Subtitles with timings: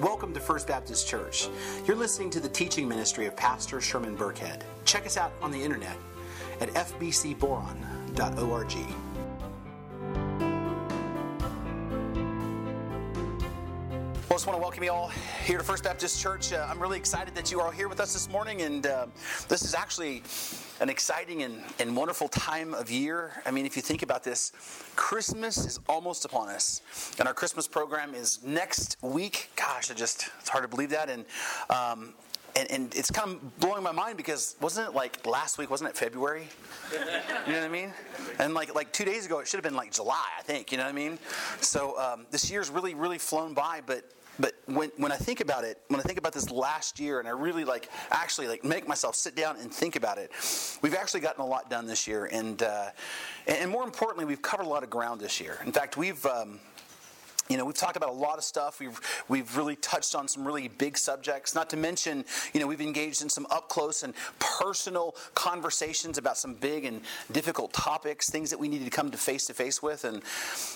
[0.00, 1.48] Welcome to First Baptist Church.
[1.86, 4.60] You're listening to the teaching ministry of Pastor Sherman Burkhead.
[4.84, 5.96] Check us out on the internet
[6.60, 9.05] at fbcboron.org.
[14.76, 15.10] welcome you all
[15.46, 16.52] here to First Baptist Church.
[16.52, 19.06] Uh, I'm really excited that you are here with us this morning, and uh,
[19.48, 20.22] this is actually
[20.80, 23.32] an exciting and, and wonderful time of year.
[23.46, 24.52] I mean, if you think about this,
[24.94, 26.82] Christmas is almost upon us,
[27.18, 29.48] and our Christmas program is next week.
[29.56, 31.08] Gosh, I just, it's hard to believe that.
[31.08, 31.24] And,
[31.70, 32.12] um,
[32.54, 35.70] and, and it's kind of blowing my mind because wasn't it like last week?
[35.70, 36.48] Wasn't it February?
[36.92, 36.98] You
[37.52, 37.94] know what I mean?
[38.38, 40.70] And like like two days ago, it should have been like July, I think.
[40.70, 41.18] You know what I mean?
[41.62, 45.64] So um, this year's really really flown by, but but when, when I think about
[45.64, 48.86] it, when I think about this last year, and I really like actually like make
[48.86, 50.30] myself sit down and think about it,
[50.82, 52.90] we've actually gotten a lot done this year, and uh,
[53.46, 55.58] and more importantly, we've covered a lot of ground this year.
[55.64, 56.60] In fact, we've um,
[57.48, 58.80] you know, we've talked about a lot of stuff.
[58.80, 61.54] We've we've really touched on some really big subjects.
[61.54, 66.38] Not to mention, you know, we've engaged in some up close and personal conversations about
[66.38, 67.00] some big and
[67.32, 70.04] difficult topics, things that we needed to come to face to face with.
[70.04, 70.22] And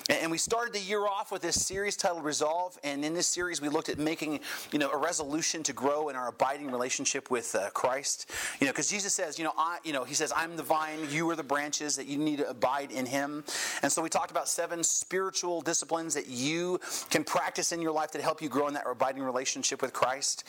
[0.09, 2.79] and we started the year off with this series titled Resolve.
[2.85, 4.41] And in this series, we looked at making,
[4.73, 8.31] you know, a resolution to grow in our abiding relationship with uh, Christ.
[8.61, 10.99] You know, because Jesus says, you know, I, you know, he says, I'm the vine,
[11.11, 13.45] you are the branches that you need to abide in Him.
[13.83, 16.81] And so we talked about seven spiritual disciplines that you you
[17.11, 20.45] can practice in your life that help you grow in that abiding relationship with Christ.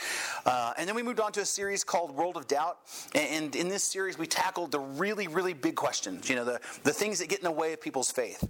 [0.46, 2.80] Uh, and then we moved on to a series called World of Doubt.
[3.16, 6.94] And in this series, we tackled the really, really big questions, you know, the, the
[6.94, 8.48] things that get in the way of people's faith.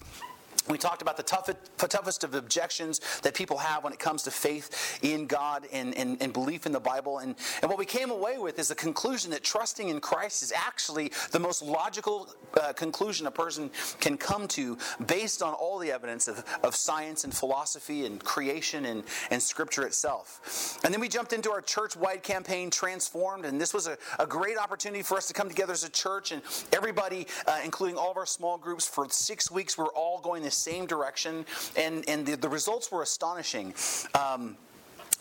[0.70, 5.00] We talked about the toughest, of objections that people have when it comes to faith
[5.02, 7.20] in God and, and, and, belief in the Bible.
[7.20, 10.54] And, and what we came away with is the conclusion that trusting in Christ is
[10.56, 12.30] actually the most logical
[12.62, 17.24] uh, conclusion a person can come to based on all the evidence of, of science
[17.24, 20.80] and philosophy and creation and, and Scripture itself.
[20.84, 23.46] And then we jumped into our church wide campaign, Transformed.
[23.46, 26.32] And this was a, a great opportunity for us to come together as a church.
[26.32, 26.42] And
[26.72, 30.56] everybody, uh, including all of our small groups, for six weeks, we're all going the
[30.56, 31.46] same direction,
[31.76, 33.74] and, and the, the results were astonishing.
[34.14, 34.58] Um,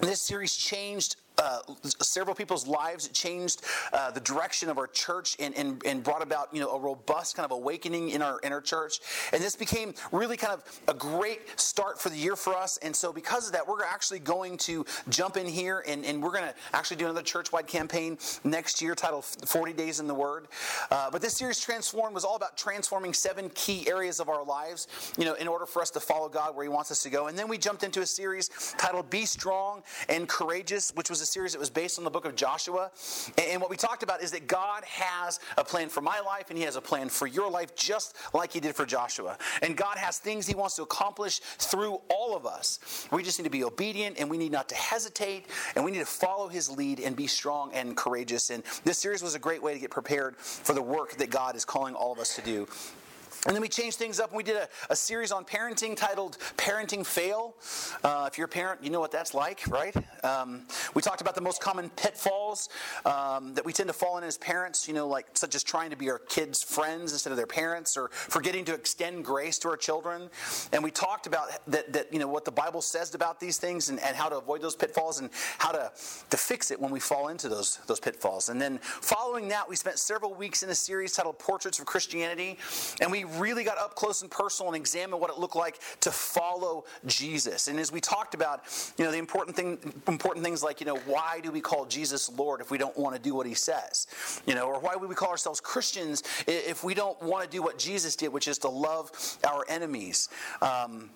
[0.01, 1.61] this series changed uh,
[2.01, 3.07] several people's lives.
[3.07, 3.63] It changed
[3.93, 7.37] uh, the direction of our church and, and, and brought about you know a robust
[7.37, 9.01] kind of awakening in our inner church.
[9.33, 12.77] And this became really kind of a great start for the year for us.
[12.79, 16.33] And so because of that, we're actually going to jump in here and, and we're
[16.33, 20.49] going to actually do another church-wide campaign next year titled 40 Days in the Word.
[20.91, 24.89] Uh, but this series, Transform, was all about transforming seven key areas of our lives,
[25.17, 27.29] you know, in order for us to follow God where He wants us to go.
[27.29, 31.30] And then we jumped into a series titled Be Strong and Courageous, which was a
[31.31, 32.91] series that was based on the book of Joshua.
[33.39, 36.59] And what we talked about is that God has a plan for my life and
[36.59, 39.39] He has a plan for your life, just like He did for Joshua.
[39.63, 43.09] And God has things He wants to accomplish through all of us.
[43.13, 45.47] We just need to be obedient and we need not to hesitate
[45.77, 48.51] and we need to follow His lead and be strong and courageous.
[48.51, 51.57] And this series was a great way to get prepared for the work that God
[51.57, 52.67] is calling all of us to do.
[53.47, 56.37] And then we changed things up and we did a, a series on parenting titled
[56.59, 57.55] Parenting Fail.
[58.05, 59.95] Uh, if you're a parent, you know what that's like, right?
[60.23, 62.69] Um, we talked about the most common pitfalls
[63.07, 65.89] um, that we tend to fall in as parents, you know, like such as trying
[65.91, 69.69] to be our kids' friends instead of their parents or forgetting to extend grace to
[69.69, 70.29] our children.
[70.73, 73.89] And we talked about that, that you know, what the Bible says about these things
[73.89, 75.91] and, and how to avoid those pitfalls and how to,
[76.29, 78.51] to fix it when we fall into those, those pitfalls.
[78.51, 82.59] And then following that, we spent several weeks in a series titled Portraits of Christianity.
[83.01, 86.11] And we really got up close and personal and examined what it looked like to
[86.11, 87.69] follow Jesus.
[87.69, 88.63] And as we talked about,
[88.99, 92.31] you know, the important thing, important things like, you know, why do we call Jesus
[92.31, 94.07] Lord if we don't want to do what He says?
[94.47, 97.63] You know, or why would we call ourselves Christians if we don't want to do
[97.63, 99.11] what Jesus did, which is to love
[99.47, 100.29] our enemies?
[100.63, 101.11] Um,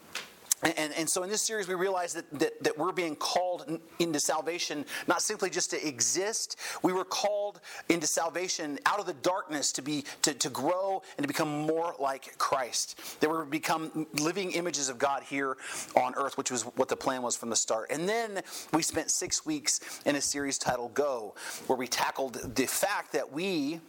[0.62, 4.18] and, and, so in this series, we realize that, that, that, we're being called into
[4.18, 6.56] salvation not simply just to exist.
[6.82, 11.24] We were called into salvation out of the darkness to be to, to grow and
[11.24, 13.20] to become more like Christ.
[13.20, 15.56] That we become living images of God here
[15.96, 17.90] on earth, which was what the plan was from the start.
[17.90, 18.40] And then
[18.72, 21.34] we spent six weeks in a series titled Go,
[21.66, 23.80] where we tackled the fact that we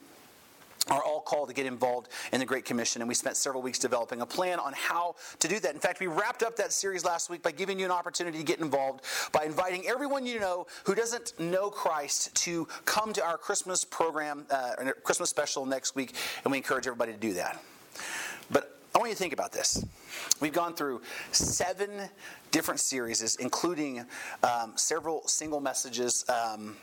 [0.90, 3.80] are all called to get involved in the Great Commission, and we spent several weeks
[3.80, 5.74] developing a plan on how to do that.
[5.74, 8.44] In fact, we wrapped up that series last week by giving you an opportunity to
[8.44, 13.38] get involved by inviting everyone you know who doesn't know Christ to come to our
[13.38, 14.74] Christmas program, uh,
[15.04, 17.62] Christmas special next week, and we encourage everybody to do that.
[18.52, 19.84] But I want you to think about this.
[20.40, 21.02] We've gone through
[21.32, 21.90] seven
[22.52, 24.06] different series, including
[24.44, 26.24] um, several single messages.
[26.30, 26.78] Um,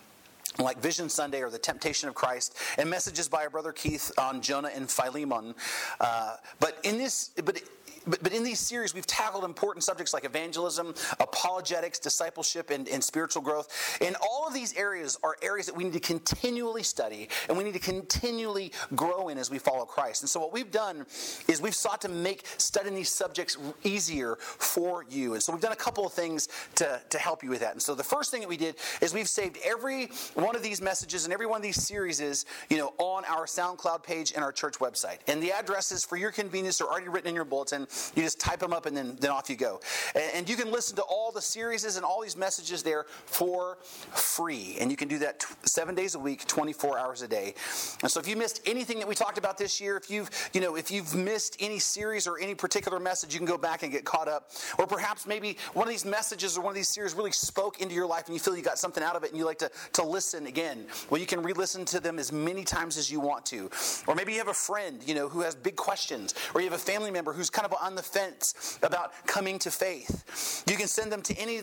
[0.58, 4.40] like Vision Sunday or the Temptation of Christ, and messages by our brother Keith on
[4.42, 5.54] Jonah and Philemon.
[6.00, 7.60] Uh, but in this, but
[8.06, 13.02] but, but in these series, we've tackled important subjects like evangelism, apologetics, discipleship, and, and
[13.02, 13.98] spiritual growth.
[14.00, 17.64] And all of these areas are areas that we need to continually study and we
[17.64, 20.22] need to continually grow in as we follow Christ.
[20.22, 21.06] And so, what we've done
[21.48, 25.34] is we've sought to make studying these subjects easier for you.
[25.34, 27.72] And so, we've done a couple of things to, to help you with that.
[27.72, 30.80] And so, the first thing that we did is we've saved every one of these
[30.80, 34.42] messages and every one of these series is, you know, on our SoundCloud page and
[34.42, 35.18] our church website.
[35.28, 37.86] And the addresses for your convenience are already written in your bulletin.
[38.14, 39.80] You just type them up and then, then off you go.
[40.14, 43.78] And, and you can listen to all the series and all these messages there for
[43.82, 44.76] free.
[44.80, 47.54] And you can do that t- seven days a week, 24 hours a day.
[48.02, 50.60] And so if you missed anything that we talked about this year, if you've, you
[50.60, 53.92] know, if you've missed any series or any particular message, you can go back and
[53.92, 54.50] get caught up.
[54.78, 57.94] Or perhaps maybe one of these messages or one of these series really spoke into
[57.94, 59.70] your life and you feel you got something out of it and you like to,
[59.94, 60.86] to listen again.
[61.10, 63.70] Well, you can re-listen to them as many times as you want to.
[64.06, 66.78] Or maybe you have a friend, you know, who has big questions, or you have
[66.78, 70.62] a family member who's kind of on the fence about coming to faith.
[70.68, 71.60] You can send them to any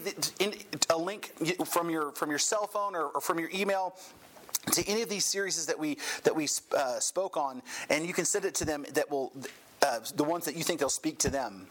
[0.90, 1.34] a link
[1.66, 3.96] from your from your cell phone or, or from your email
[4.74, 8.26] to any of these series that we that we uh, spoke on, and you can
[8.26, 9.32] send it to them that will
[9.82, 11.68] uh, the ones that you think they'll speak to them.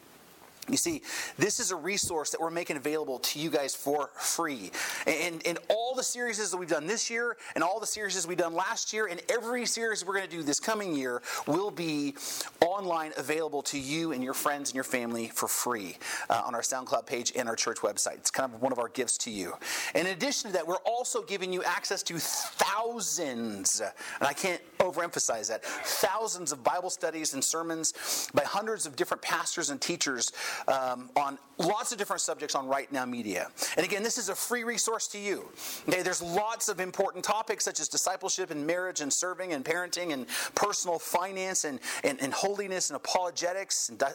[0.68, 1.02] You see,
[1.38, 4.70] this is a resource that we're making available to you guys for free.
[5.06, 8.36] And, and all the series that we've done this year, and all the series we've
[8.36, 12.14] done last year, and every series we're going to do this coming year will be
[12.60, 15.96] online available to you and your friends and your family for free
[16.28, 18.16] uh, on our SoundCloud page and our church website.
[18.16, 19.54] It's kind of one of our gifts to you.
[19.94, 24.60] And in addition to that, we're also giving you access to thousands, and I can't
[24.78, 30.32] overemphasize that, thousands of Bible studies and sermons by hundreds of different pastors and teachers
[30.66, 33.48] um, on lots of different subjects on Right Now Media.
[33.76, 35.48] And again, this is a free resource to you.
[35.88, 40.12] Okay, there's lots of important topics such as discipleship and marriage and serving and parenting
[40.12, 43.88] and personal finance and, and, and holiness and apologetics.
[43.88, 44.12] And di-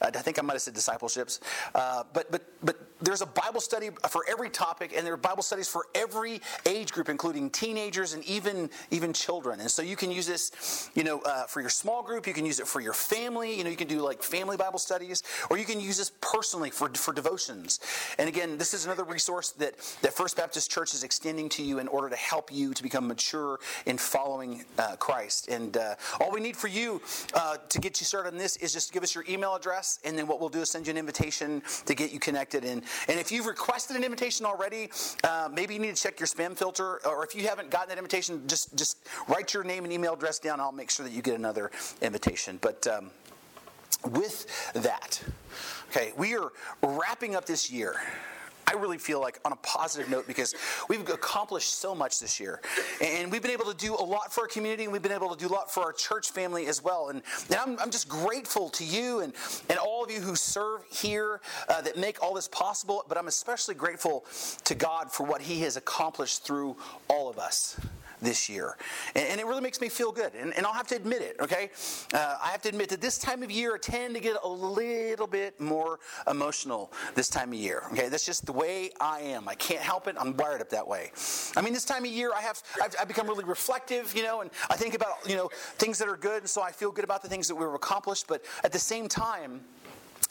[0.00, 1.40] I think I might have said discipleships.
[1.74, 5.42] Uh, but, but, but there's a Bible study for every topic, and there are Bible
[5.42, 9.60] studies for every age group, including teenagers and even, even children.
[9.60, 12.26] And so you can use this, you know, uh, for your small group.
[12.26, 13.56] You can use it for your family.
[13.56, 16.70] You know, you can do like family Bible studies, or you can use this personally
[16.70, 17.80] for, for devotions.
[18.18, 21.78] And again, this is another resource that, that First Baptist Church is extending to you
[21.78, 25.48] in order to help you to become mature in following uh, Christ.
[25.48, 27.00] And uh, all we need for you
[27.34, 30.18] uh, to get you started on this is just give us your email address, and
[30.18, 32.64] then what we'll do is send you an invitation to get you connected.
[32.64, 34.90] And, and if you've requested an invitation already,
[35.24, 37.98] uh, maybe you need to check your spam filter, or if you haven't gotten that
[37.98, 38.98] invitation, just just
[39.28, 40.60] write your name and email address down.
[40.60, 41.70] I'll make sure that you get another
[42.00, 42.58] invitation.
[42.60, 43.10] But um,
[44.10, 45.22] with that,
[45.90, 46.52] okay, we are
[46.82, 47.96] wrapping up this year.
[48.66, 50.54] I really feel like on a positive note because
[50.88, 52.60] we've accomplished so much this year.
[53.02, 55.34] And we've been able to do a lot for our community and we've been able
[55.34, 57.08] to do a lot for our church family as well.
[57.08, 59.34] And, and I'm, I'm just grateful to you and,
[59.68, 63.04] and all of you who serve here uh, that make all this possible.
[63.08, 64.24] But I'm especially grateful
[64.64, 66.76] to God for what He has accomplished through
[67.08, 67.78] all of us
[68.22, 68.76] this year.
[69.14, 70.32] And, and, it really makes me feel good.
[70.34, 71.70] And, and I'll have to admit it, okay?
[72.14, 74.48] Uh, I have to admit that this time of year, I tend to get a
[74.48, 75.98] little bit more
[76.30, 78.08] emotional this time of year, okay?
[78.08, 79.48] That's just the way I am.
[79.48, 80.16] I can't help it.
[80.18, 81.10] I'm wired up that way.
[81.56, 84.40] I mean, this time of year, I have, I've, I've become really reflective, you know,
[84.40, 87.04] and I think about, you know, things that are good, and so I feel good
[87.04, 89.62] about the things that we've accomplished, but at the same time,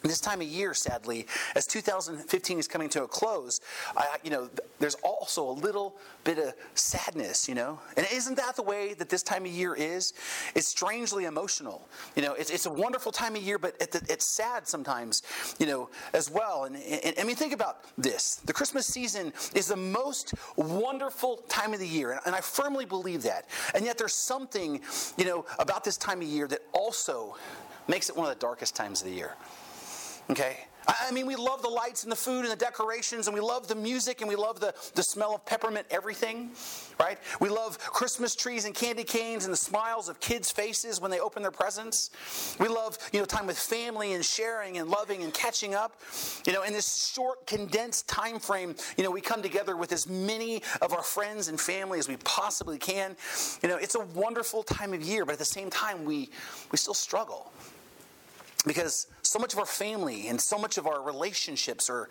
[0.10, 3.62] this time of year, sadly, as 2015 is coming to a close,
[3.96, 7.80] I, you know, there's also a little bit of sadness, you know.
[7.98, 10.14] And isn't that the way that this time of year is?
[10.56, 11.88] It's strangely emotional.
[12.16, 15.22] You know, it's, it's a wonderful time of year, but it's sad sometimes,
[15.60, 16.66] you know, as well.
[16.66, 21.74] And, and, I mean, think about this: the Christmas season is the most wonderful time
[21.74, 23.48] of the year, and I firmly believe that.
[23.76, 24.82] And yet, there's something,
[25.18, 27.36] you know, about this time of year that also
[27.88, 29.36] makes it one of the darkest times of the year.
[30.32, 30.58] Okay?
[30.88, 33.68] I mean, we love the lights and the food and the decorations, and we love
[33.68, 36.52] the music, and we love the, the smell of peppermint everything,
[37.00, 37.20] right?
[37.40, 41.20] We love Christmas trees and candy canes and the smiles of kids' faces when they
[41.20, 42.56] open their presents.
[42.60, 46.02] We love, you know, time with family and sharing and loving and catching up.
[46.48, 50.10] You know, in this short, condensed time frame, you know, we come together with as
[50.10, 53.16] many of our friends and family as we possibly can.
[53.62, 56.30] You know, it's a wonderful time of year, but at the same time, we,
[56.72, 57.52] we still struggle
[58.66, 62.10] because so much of our family and so much of our relationships are,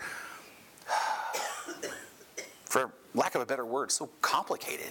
[2.65, 4.91] for lack of a better word, so complicated,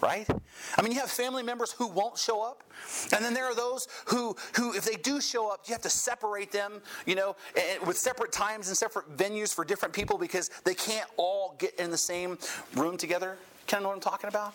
[0.00, 0.28] right?
[0.76, 2.64] I mean, you have family members who won't show up,
[3.12, 5.90] and then there are those who, who if they do show up, you have to
[5.90, 10.18] separate them, you know, eh, eh, with separate times and separate venues for different people
[10.18, 12.38] because they can't all get in the same
[12.74, 13.36] room together.
[13.66, 14.54] Kind of know what I'm talking about?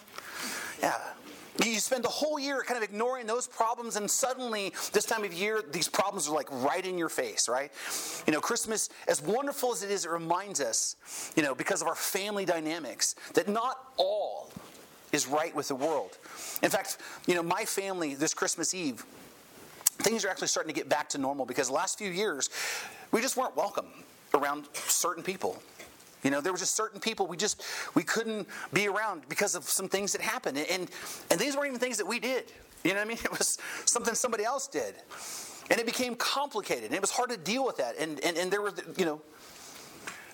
[0.81, 0.97] Yeah.
[1.63, 5.33] You spend the whole year kind of ignoring those problems, and suddenly, this time of
[5.33, 7.71] year, these problems are like right in your face, right?
[8.25, 10.95] You know, Christmas, as wonderful as it is, it reminds us,
[11.35, 14.49] you know, because of our family dynamics, that not all
[15.11, 16.17] is right with the world.
[16.63, 19.03] In fact, you know, my family this Christmas Eve,
[19.99, 22.49] things are actually starting to get back to normal because the last few years,
[23.11, 23.87] we just weren't welcome
[24.33, 25.61] around certain people.
[26.23, 27.63] You know, there were just certain people we just
[27.95, 30.89] we couldn't be around because of some things that happened, and
[31.29, 32.51] and these weren't even things that we did.
[32.83, 33.17] You know what I mean?
[33.23, 34.95] It was something somebody else did,
[35.69, 37.97] and it became complicated, and it was hard to deal with that.
[37.97, 39.21] And and, and there were you know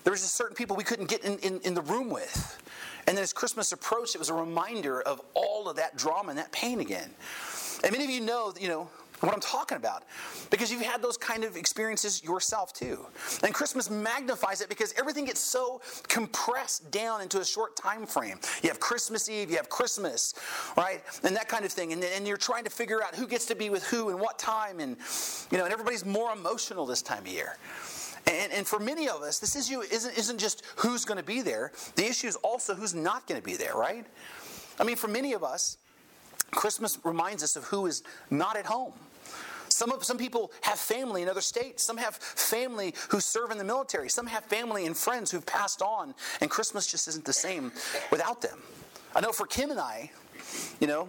[0.04, 2.58] there was just certain people we couldn't get in, in, in the room with.
[3.06, 6.38] And then as Christmas approached, it was a reminder of all of that drama and
[6.38, 7.10] that pain again.
[7.82, 8.88] And many of you know, you know,
[9.20, 10.04] what I'm talking about
[10.50, 13.06] because you've had those kind of experiences yourself too.
[13.42, 18.38] And Christmas magnifies it because everything gets so compressed down into a short time frame.
[18.62, 20.34] You have Christmas Eve, you have Christmas,
[20.76, 21.02] right?
[21.24, 21.92] And that kind of thing.
[21.92, 24.38] And, and you're trying to figure out who gets to be with who and what
[24.38, 24.96] time and
[25.50, 27.56] you know, and everybody's more emotional this time of year.
[28.26, 31.40] And, and, for many of us, this issue isn't, isn't just who's going to be
[31.40, 31.72] there.
[31.94, 34.04] The issue is also who's not going to be there, right?
[34.78, 35.78] I mean, for many of us,
[36.50, 38.92] Christmas reminds us of who is not at home.
[39.78, 41.84] Some, of, some people have family in other states.
[41.84, 44.08] Some have family who serve in the military.
[44.08, 47.70] Some have family and friends who've passed on, and Christmas just isn't the same
[48.10, 48.58] without them.
[49.14, 50.10] I know for Kim and I,
[50.80, 51.06] you know,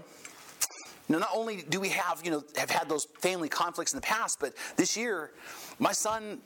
[1.08, 3.98] you know, not only do we have, you know, have had those family conflicts in
[3.98, 5.32] the past, but this year,
[5.80, 6.38] my son,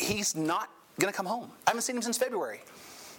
[0.00, 1.50] he's not going to come home.
[1.66, 2.60] I haven't seen him since February.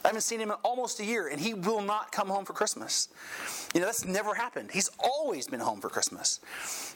[0.04, 2.54] I haven't seen him in almost a year, and he will not come home for
[2.54, 3.10] Christmas.
[3.74, 4.72] You know, that's never happened.
[4.72, 6.40] He's always been home for Christmas.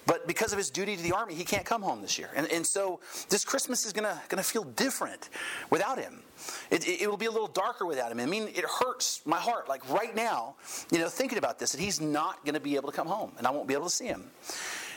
[0.06, 2.30] But because of his duty to the army, he can't come home this year.
[2.36, 5.30] And, and so this Christmas is going to feel different
[5.70, 6.22] without him.
[6.70, 8.20] It, it, it, will be a little darker without him.
[8.20, 10.56] I mean, it hurts my heart, like right now,
[10.92, 13.46] you know, thinking about this, that he's not to be able to come home, and
[13.46, 14.32] I won't be able to see him.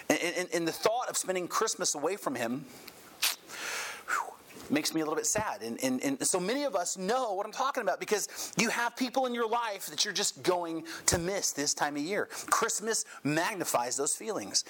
[0.08, 2.66] And, and, and the thought of spending Christmas away from him
[4.74, 5.62] makes me a little bit sad.
[5.62, 8.96] And, and, and so many of us know what I'm talking about because you have
[8.96, 12.28] people in your life that you're just going to miss this time of year.
[12.50, 14.64] Christmas magnifies those feelings.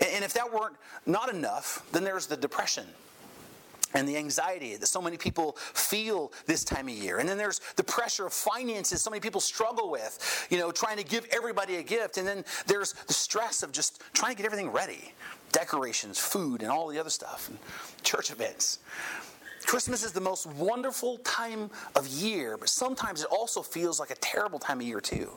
[0.00, 2.84] And, and if that weren't not enough, then there's the depression
[3.94, 7.18] and the anxiety that so many people feel this time of year.
[7.18, 10.96] And then there's the pressure of finances so many people struggle with, you know, trying
[10.96, 12.18] to give everybody a gift.
[12.18, 15.14] And then there's the stress of just trying to get everything ready
[15.52, 17.56] decorations, food, and all the other stuff, and
[18.02, 18.80] church events.
[19.66, 24.16] Christmas is the most wonderful time of year, but sometimes it also feels like a
[24.16, 25.30] terrible time of year, too.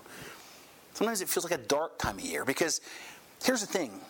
[0.93, 2.81] Sometimes it feels like a dark time of year because
[3.43, 4.01] here's the thing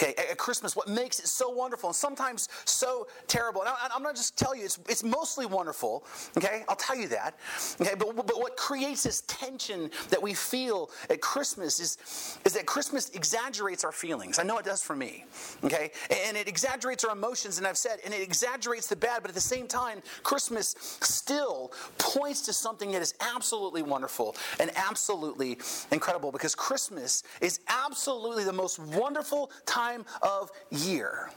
[0.00, 3.60] Okay, at Christmas, what makes it so wonderful and sometimes so terrible.
[3.60, 6.04] And I, am not just telling you, it's, it's mostly wonderful.
[6.38, 7.38] Okay, I'll tell you that.
[7.80, 12.64] Okay, but, but what creates this tension that we feel at Christmas is, is that
[12.64, 14.38] Christmas exaggerates our feelings.
[14.38, 15.24] I know it does for me.
[15.64, 15.90] Okay,
[16.26, 19.34] and it exaggerates our emotions, and I've said, and it exaggerates the bad, but at
[19.34, 25.58] the same time, Christmas still points to something that is absolutely wonderful and absolutely
[25.92, 31.30] incredible because Christmas is absolutely the most wonderful time time of year.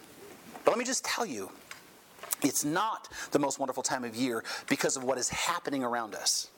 [0.65, 1.49] But let me just tell you,
[2.41, 6.49] it's not the most wonderful time of year because of what is happening around us.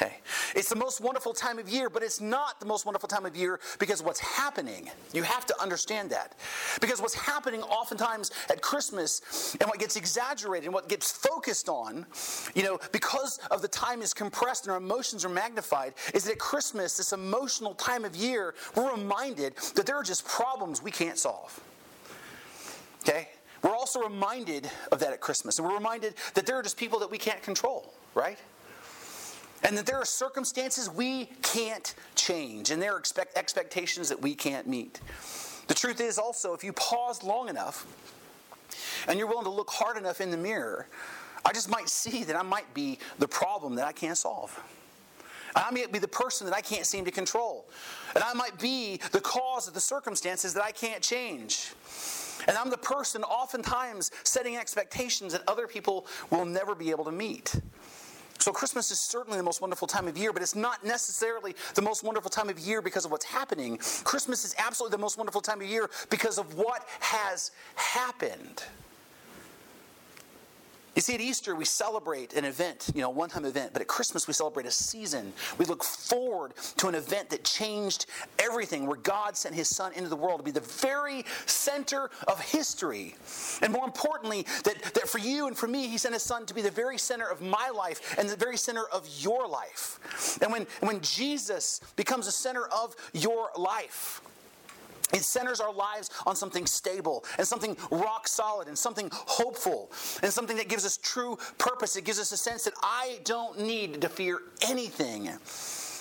[0.00, 0.18] Okay.
[0.54, 3.36] It's the most wonderful time of year, but it's not the most wonderful time of
[3.36, 4.88] year because what's happening.
[5.12, 6.36] You have to understand that.
[6.80, 12.06] Because what's happening oftentimes at Christmas and what gets exaggerated and what gets focused on,
[12.54, 16.32] you know, because of the time is compressed and our emotions are magnified, is that
[16.32, 20.92] at Christmas, this emotional time of year, we're reminded that there are just problems we
[20.92, 21.58] can't solve.
[23.00, 23.30] Okay?
[23.62, 25.58] We're also reminded of that at Christmas.
[25.58, 28.38] And we're reminded that there are just people that we can't control, right?
[29.64, 34.34] And that there are circumstances we can't change, and there are expect- expectations that we
[34.34, 35.00] can't meet.
[35.66, 37.86] The truth is also, if you pause long enough
[39.06, 40.86] and you're willing to look hard enough in the mirror,
[41.44, 44.58] I just might see that I might be the problem that I can't solve.
[45.54, 47.66] I might be the person that I can't seem to control.
[48.14, 51.72] And I might be the cause of the circumstances that I can't change.
[52.46, 57.12] And I'm the person oftentimes setting expectations that other people will never be able to
[57.12, 57.54] meet.
[58.38, 61.82] So, Christmas is certainly the most wonderful time of year, but it's not necessarily the
[61.82, 63.78] most wonderful time of year because of what's happening.
[64.04, 68.62] Christmas is absolutely the most wonderful time of year because of what has happened.
[70.98, 73.86] You see, at Easter, we celebrate an event, you know, one time event, but at
[73.86, 75.32] Christmas, we celebrate a season.
[75.56, 78.06] We look forward to an event that changed
[78.40, 82.40] everything, where God sent his son into the world to be the very center of
[82.40, 83.14] history.
[83.62, 86.54] And more importantly, that, that for you and for me, he sent his son to
[86.54, 90.40] be the very center of my life and the very center of your life.
[90.42, 94.20] And when, when Jesus becomes the center of your life,
[95.12, 99.90] it centers our lives on something stable and something rock solid and something hopeful
[100.22, 101.96] and something that gives us true purpose.
[101.96, 105.30] It gives us a sense that I don't need to fear anything,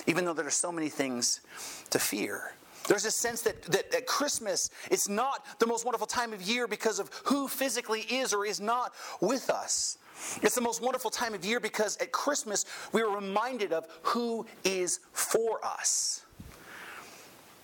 [0.07, 1.41] even though there are so many things
[1.89, 2.53] to fear.
[2.87, 6.67] There's a sense that, that at Christmas, it's not the most wonderful time of year
[6.67, 9.97] because of who physically is or is not with us.
[10.41, 14.45] It's the most wonderful time of year because at Christmas, we are reminded of who
[14.63, 16.23] is for us.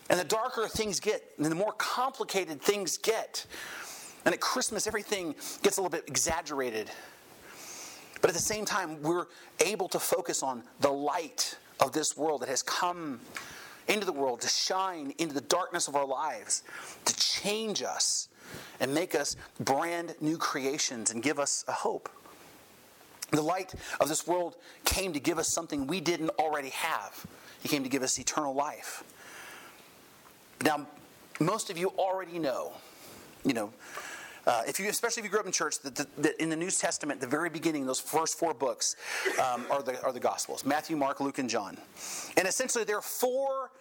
[0.10, 3.46] And the darker things get, and the more complicated things get.
[4.26, 6.90] And at Christmas, everything gets a little bit exaggerated.
[8.22, 9.26] But at the same time, we're
[9.60, 13.20] able to focus on the light of this world that has come
[13.88, 16.64] into the world to shine into the darkness of our lives,
[17.06, 18.30] to change us
[18.80, 22.10] and make us brand new creations and give us a hope.
[23.32, 24.56] The light of this world
[24.86, 27.26] came to give us something we didn't already have.
[27.62, 29.04] He came to give us eternal life.
[30.64, 30.88] Now,
[31.40, 32.72] most of you already know,
[33.44, 33.74] you know,
[34.46, 36.70] uh, if you, especially if you grew up in church, that, that, in the New
[36.70, 38.96] Testament, the very beginning, those first four books
[39.42, 41.78] um, are, the, are the Gospels Matthew, Mark, Luke, and John.
[42.38, 43.72] And essentially, there are four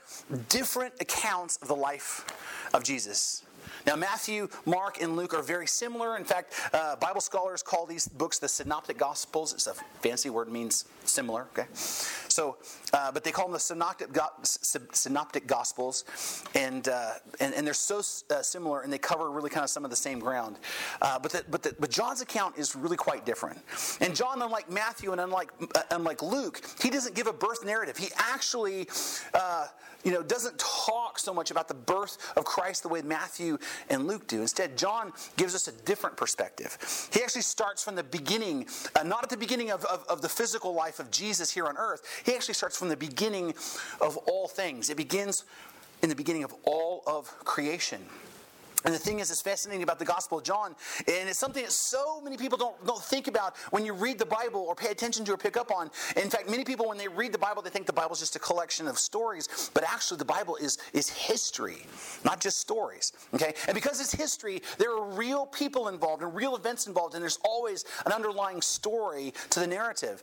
[0.49, 2.27] different accounts of the life
[2.75, 3.43] of Jesus.
[3.87, 6.17] Now, Matthew, Mark, and Luke are very similar.
[6.17, 9.53] In fact, uh, Bible scholars call these books the Synoptic Gospels.
[9.53, 11.43] It's a fancy word, means similar.
[11.53, 12.57] Okay, so,
[12.93, 14.09] uh, but they call them the Synoptic,
[14.93, 16.05] synoptic Gospels,
[16.55, 17.99] and, uh, and and they're so
[18.31, 20.59] uh, similar, and they cover really kind of some of the same ground.
[21.01, 23.59] Uh, but the, but the, but John's account is really quite different.
[24.01, 27.97] And John, unlike Matthew and unlike uh, unlike Luke, he doesn't give a birth narrative.
[27.97, 28.89] He actually
[30.05, 34.07] you know, doesn't talk so much about the birth of Christ the way Matthew and
[34.07, 34.41] Luke do.
[34.41, 36.77] Instead, John gives us a different perspective.
[37.13, 40.29] He actually starts from the beginning, uh, not at the beginning of, of, of the
[40.29, 42.03] physical life of Jesus here on earth.
[42.25, 43.55] He actually starts from the beginning
[44.01, 44.91] of all things.
[44.91, 45.45] It begins
[46.03, 48.01] in the beginning of all of creation.
[48.85, 50.75] And the thing is, it's fascinating about the Gospel of John,
[51.07, 54.27] and it's something that so many people don't, don't think about when you read the
[54.27, 55.91] Bible or pay attention to or pick up on.
[56.17, 58.37] In fact, many people, when they read the Bible, they think the Bible is just
[58.37, 61.87] a collection of stories, but actually, the Bible is, is history,
[62.25, 63.13] not just stories.
[63.35, 63.55] Okay?
[63.67, 67.39] And because it's history, there are real people involved and real events involved, and there's
[67.45, 70.23] always an underlying story to the narrative.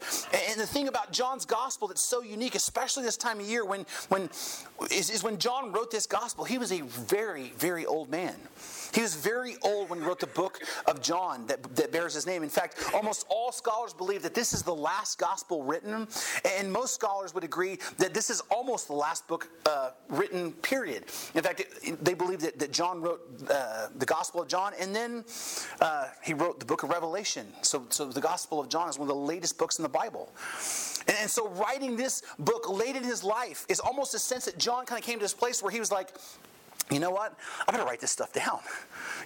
[0.49, 3.85] And the thing about John's Gospel that's so unique, especially this time of year, when,
[4.09, 4.29] when
[4.91, 8.35] is, is when John wrote this Gospel, he was a very, very old man.
[8.93, 12.25] He was very old when he wrote the book of John that, that bears his
[12.25, 12.43] name.
[12.43, 16.07] In fact, almost all scholars believe that this is the last gospel written,
[16.57, 21.05] and most scholars would agree that this is almost the last book uh, written, period.
[21.35, 24.95] In fact, it, they believe that, that John wrote uh, the Gospel of John, and
[24.95, 25.23] then
[25.81, 27.45] uh, he wrote the book of Revelation.
[27.61, 30.31] So, so the Gospel of John is one of the latest books in the Bible.
[31.07, 34.57] And, and so writing this book late in his life is almost a sense that
[34.57, 36.09] John kind of came to this place where he was like,
[36.91, 37.37] you know what?
[37.67, 38.59] I better write this stuff down.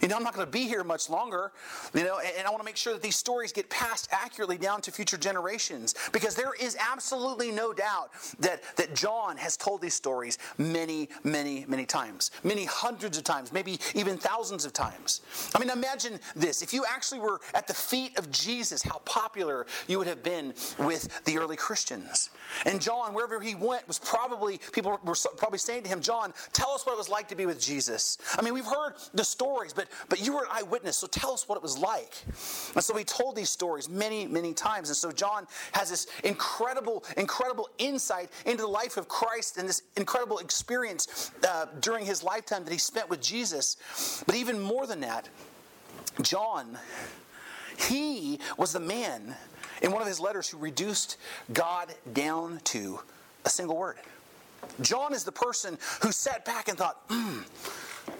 [0.02, 1.52] You know, I'm not going to be here much longer,
[1.94, 4.58] you know, and, and I want to make sure that these stories get passed accurately
[4.58, 9.82] down to future generations because there is absolutely no doubt that, that John has told
[9.82, 15.22] these stories many, many, many times, many hundreds of times, maybe even thousands of times.
[15.56, 16.62] I mean, imagine this.
[16.62, 20.54] If you actually were at the feet of Jesus, how popular you would have been
[20.80, 22.30] with the early Christians.
[22.66, 26.72] And John, wherever he went, was probably, people were probably saying to him, John, tell
[26.72, 28.18] us what it was like to be with Jesus.
[28.38, 31.48] I mean, we've heard the stories, but, but you were an eyewitness, so tell us
[31.48, 32.14] what it was like.
[32.76, 34.90] And so he told these stories many, many times.
[34.90, 39.84] And so John has this incredible, incredible insight into the life of Christ and this
[39.98, 43.78] incredible experience uh, during his lifetime that he spent with Jesus.
[44.26, 45.30] But even more than that,
[46.22, 46.78] John,
[47.78, 49.36] he was the man
[49.82, 51.18] in one of his letters who reduced
[51.52, 53.00] God down to
[53.46, 53.98] a single word.
[54.82, 57.40] John is the person who sat back and thought, hmm,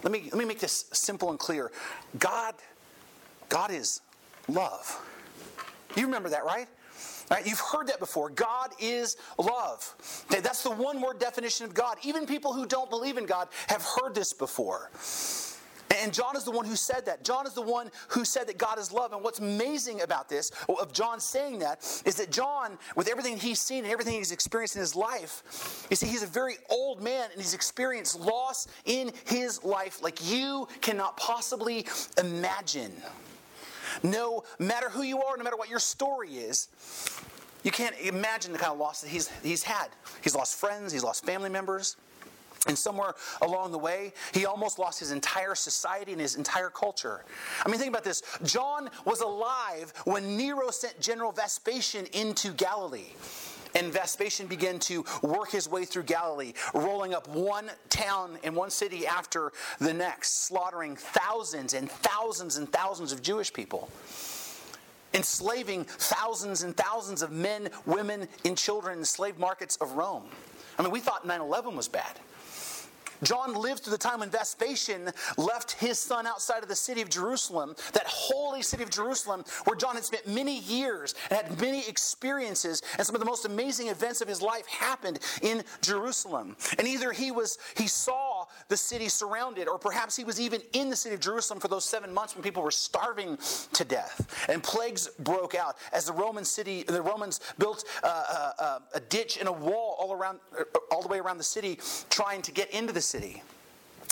[0.02, 1.70] let me, let me make this simple and clear.
[2.18, 2.54] God,
[3.48, 4.00] God is
[4.48, 5.00] love.
[5.96, 6.68] You remember that, right?
[7.30, 8.28] Right, you've heard that before.
[8.28, 10.26] God is love.
[10.28, 11.96] That's the one word definition of God.
[12.02, 14.90] Even people who don't believe in God have heard this before.
[15.90, 17.24] And John is the one who said that.
[17.24, 19.12] John is the one who said that God is love.
[19.12, 23.60] And what's amazing about this, of John saying that, is that John, with everything he's
[23.60, 27.28] seen and everything he's experienced in his life, you see, he's a very old man
[27.32, 31.86] and he's experienced loss in his life like you cannot possibly
[32.18, 32.92] imagine.
[34.02, 36.68] no matter who you are, no matter what your story is,
[37.62, 39.88] you can't imagine the kind of loss that he's, he's had.
[40.22, 41.96] He's lost friends, he's lost family members.
[42.66, 47.24] And somewhere along the way, he almost lost his entire society and his entire culture.
[47.64, 48.22] I mean, think about this.
[48.42, 53.12] John was alive when Nero sent General Vespasian into Galilee.
[53.74, 58.70] And Vespasian began to work his way through Galilee, rolling up one town and one
[58.70, 63.90] city after the next, slaughtering thousands and thousands and thousands of Jewish people,
[65.12, 70.24] enslaving thousands and thousands of men, women, and children in slave markets of Rome.
[70.78, 72.20] I mean, we thought 9 11 was bad.
[73.24, 77.08] John lived through the time when Vespasian left his son outside of the city of
[77.08, 81.88] Jerusalem, that holy city of Jerusalem, where John had spent many years and had many
[81.88, 86.56] experiences, and some of the most amazing events of his life happened in Jerusalem.
[86.78, 90.90] And either he was he saw the city surrounded, or perhaps he was even in
[90.90, 93.38] the city of Jerusalem for those seven months when people were starving
[93.72, 98.52] to death, and plagues broke out as the Roman city, the Romans built uh, uh,
[98.58, 100.38] uh a ditch and a wall all around,
[100.94, 101.78] all the way around the city,
[102.08, 103.42] trying to get into the city.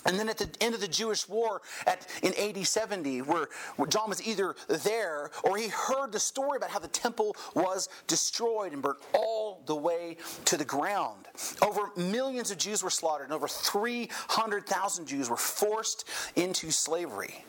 [0.04, 3.86] And then at the end of the Jewish war at, in AD 70, where, where,
[3.86, 8.72] John was either there or he heard the story about how the temple was destroyed
[8.72, 10.16] and burnt all the way
[10.46, 11.26] to the ground.
[11.60, 17.44] Over millions of Jews were slaughtered, and over 300,000 Jews were forced into slavery.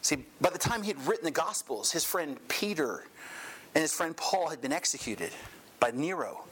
[0.00, 3.04] See, by the time he had written the Gospels, his friend Peter
[3.74, 5.32] and his friend Paul had been executed
[5.78, 6.44] by Nero.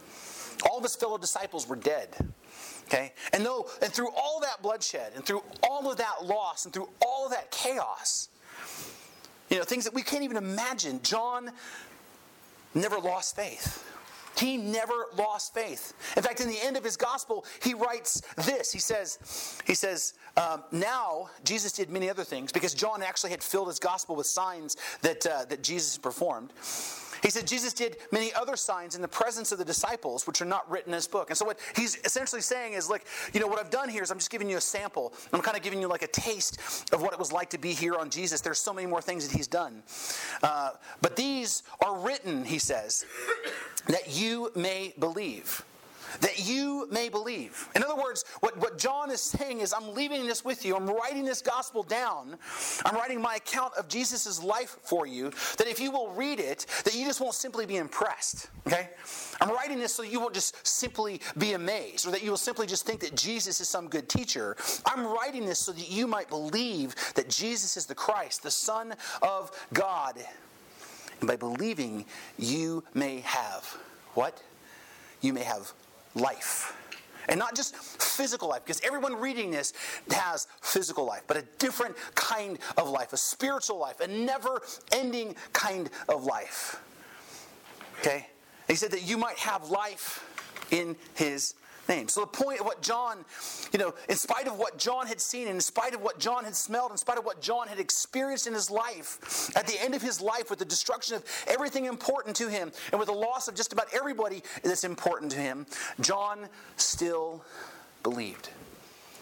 [0.68, 2.09] All of his fellow disciples were dead.
[2.87, 3.12] Okay?
[3.33, 6.88] And though and through all that bloodshed and through all of that loss and through
[7.05, 8.29] all of that chaos,
[9.51, 11.51] you know, things that we can't even imagine, John
[12.75, 13.85] never lost faith.
[14.37, 15.94] He never lost faith.
[16.16, 18.73] In fact, in the end of his gospel, he writes this.
[18.73, 23.42] He says, he says, um, now Jesus did many other things because John actually had
[23.42, 26.53] filled his gospel with signs that uh, that Jesus performed.
[27.23, 30.47] He said Jesus did many other signs in the presence of the disciples, which are
[30.47, 31.31] not written in this book.
[31.31, 33.03] And so, what he's essentially saying is, look,
[33.33, 35.13] you know, what I've done here is I'm just giving you a sample.
[35.33, 36.61] I'm kind of giving you like a taste
[36.93, 38.41] of what it was like to be here on Jesus.
[38.41, 39.83] There's so many more things that he's done.
[40.43, 40.71] Uh,
[41.03, 43.05] but these are written, he says,
[43.87, 45.65] that you may believe
[46.21, 47.68] that you may believe.
[47.75, 50.77] In other words, what, what John is saying is, I'm leaving this with you.
[50.77, 52.37] I'm writing this gospel down.
[52.85, 56.66] I'm writing my account of Jesus' life for you, that if you will read it,
[56.85, 58.49] that you just won't simply be impressed.
[58.66, 58.88] Okay?
[59.40, 62.66] I'm writing this so you won't just simply be amazed, or that you will simply
[62.66, 64.57] just think that Jesus is some good teacher.
[64.87, 68.94] I'm writing this so that you might believe that Jesus is the Christ, the Son
[69.23, 70.16] of God.
[71.21, 72.05] And by believing,
[72.38, 73.64] you may have
[74.14, 74.42] what?
[75.21, 75.73] You may have
[76.19, 76.75] life.
[77.29, 79.75] And not just physical life, because everyone reading this
[80.11, 85.37] has physical life, but a different kind of life, a spiritual life, a never ending
[85.53, 86.83] kind of life.
[88.01, 88.27] Okay?
[88.67, 90.25] He said that you might have life
[90.71, 91.55] in his
[91.88, 92.09] name.
[92.09, 93.24] So the point of what John,
[93.72, 96.44] you know, in spite of what John had seen, and in spite of what John
[96.44, 99.94] had smelled, in spite of what John had experienced in his life, at the end
[99.94, 103.48] of his life, with the destruction of everything important to him, and with the loss
[103.48, 105.66] of just about everybody that's important to him,
[106.01, 107.44] John still
[108.03, 108.51] believed.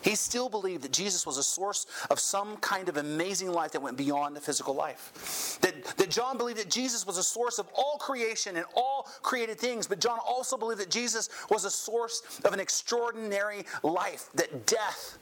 [0.07, 3.83] He still believed that Jesus was a source of some kind of amazing life that
[3.83, 5.59] went beyond the physical life.
[5.63, 9.59] That, that John believed that Jesus was a source of all creation and all created
[9.59, 14.65] things, but John also believed that Jesus was a source of an extraordinary life that
[14.65, 15.19] death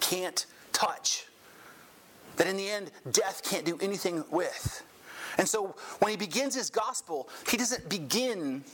[0.00, 1.24] can't touch.
[2.36, 4.82] That in the end, death can't do anything with.
[5.38, 8.64] And so when he begins his gospel, he doesn't begin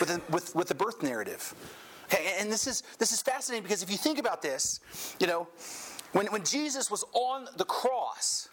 [0.00, 1.54] with, a, with, with the birth narrative.
[2.38, 4.80] And this is this is fascinating because if you think about this,
[5.18, 5.48] you know,
[6.12, 8.48] when, when Jesus was on the cross,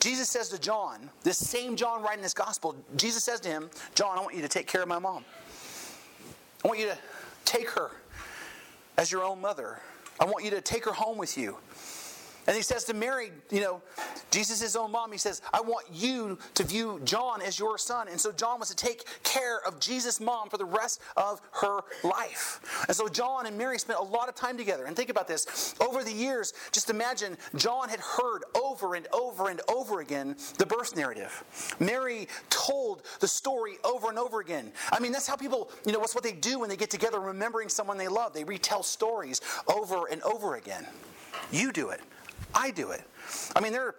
[0.00, 4.18] Jesus says to John, this same John writing this gospel, Jesus says to him, John,
[4.18, 5.24] I want you to take care of my mom.
[6.64, 6.98] I want you to
[7.44, 7.90] take her
[8.96, 9.80] as your own mother.
[10.18, 11.58] I want you to take her home with you.
[12.46, 13.82] And he says to Mary, you know,
[14.30, 18.08] Jesus' his own mom, he says, I want you to view John as your son.
[18.08, 21.80] And so John was to take care of Jesus' mom for the rest of her
[22.02, 22.84] life.
[22.88, 24.84] And so John and Mary spent a lot of time together.
[24.84, 25.74] And think about this.
[25.80, 30.66] Over the years, just imagine John had heard over and over and over again the
[30.66, 31.44] birth narrative.
[31.78, 34.72] Mary told the story over and over again.
[34.92, 37.20] I mean, that's how people, you know, what's what they do when they get together
[37.20, 38.32] remembering someone they love.
[38.32, 40.86] They retell stories over and over again.
[41.52, 42.00] You do it.
[42.54, 43.02] I do it.
[43.54, 43.94] I mean, there are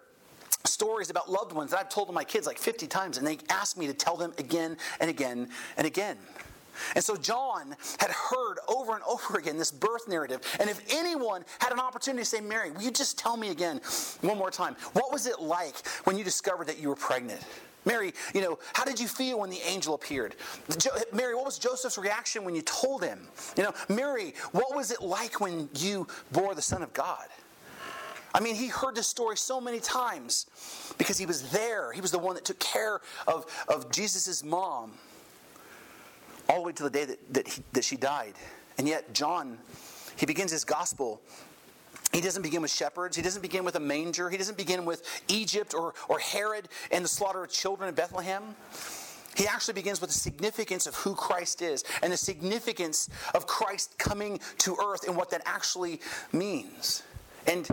[0.65, 3.37] stories about loved ones that I've told to my kids like 50 times, and they
[3.49, 6.17] ask me to tell them again and again and again.
[6.95, 10.41] And so John had heard over and over again this birth narrative.
[10.59, 13.81] And if anyone had an opportunity to say, Mary, will you just tell me again
[14.21, 17.41] one more time, what was it like when you discovered that you were pregnant?
[17.83, 20.35] Mary, you know, how did you feel when the angel appeared?
[20.77, 23.27] Jo- Mary, what was Joseph's reaction when you told him?
[23.57, 27.25] You know, Mary, what was it like when you bore the Son of God?
[28.33, 30.45] I mean, he heard this story so many times
[30.97, 31.91] because he was there.
[31.91, 34.93] He was the one that took care of, of Jesus' mom
[36.47, 38.33] all the way to the day that, that, he, that she died.
[38.77, 39.57] And yet, John,
[40.15, 41.21] he begins his gospel.
[42.11, 43.15] He doesn't begin with shepherds.
[43.15, 44.29] He doesn't begin with a manger.
[44.29, 48.55] He doesn't begin with Egypt or, or Herod and the slaughter of children in Bethlehem.
[49.35, 53.97] He actually begins with the significance of who Christ is and the significance of Christ
[53.97, 56.01] coming to earth and what that actually
[56.33, 57.03] means.
[57.47, 57.67] And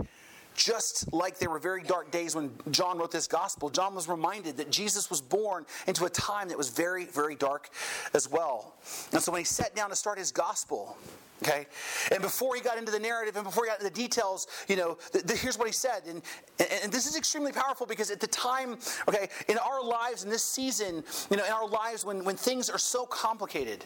[0.59, 4.57] just like there were very dark days when John wrote this gospel, John was reminded
[4.57, 7.69] that Jesus was born into a time that was very, very dark
[8.13, 8.75] as well.
[9.13, 10.97] And so when he sat down to start his gospel,
[11.43, 11.67] Okay?
[12.11, 14.75] And before he got into the narrative and before he got into the details, you
[14.75, 14.97] know,
[15.35, 16.01] here's what he said.
[16.07, 16.21] And,
[16.59, 20.29] and, and, this is extremely powerful because at the time, okay, in our lives, in
[20.29, 23.85] this season, you know, in our lives when, when things are so complicated,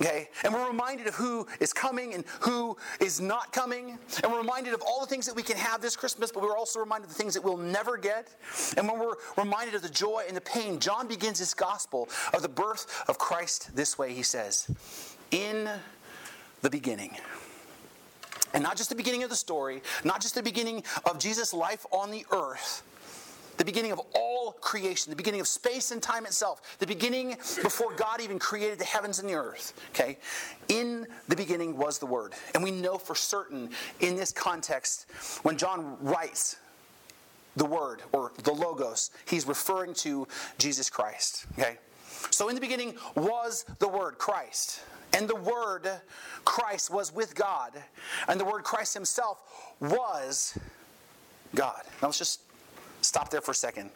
[0.00, 4.38] okay, and we're reminded of who is coming and who is not coming, and we're
[4.38, 7.04] reminded of all the things that we can have this Christmas, but we're also reminded
[7.04, 8.34] of the things that we'll never get.
[8.76, 12.42] And when we're reminded of the joy and the pain, John begins his gospel of
[12.42, 14.12] the birth of Christ this way.
[14.12, 14.68] He says,
[15.30, 15.68] In
[16.62, 17.16] the beginning.
[18.54, 21.84] And not just the beginning of the story, not just the beginning of Jesus' life
[21.92, 22.82] on the earth,
[23.58, 27.30] the beginning of all creation, the beginning of space and time itself, the beginning
[27.62, 29.74] before God even created the heavens and the earth.
[29.90, 30.16] Okay?
[30.68, 32.34] In the beginning was the Word.
[32.54, 35.06] And we know for certain in this context,
[35.42, 36.56] when John writes
[37.56, 41.46] the Word or the Logos, he's referring to Jesus Christ.
[41.58, 41.78] Okay?
[42.30, 44.80] So in the beginning was the Word, Christ.
[45.12, 45.88] And the Word,
[46.44, 47.72] Christ, was with God.
[48.28, 50.58] And the Word, Christ Himself, was
[51.54, 51.82] God.
[52.02, 52.40] Now let's just
[53.00, 53.90] stop there for a second.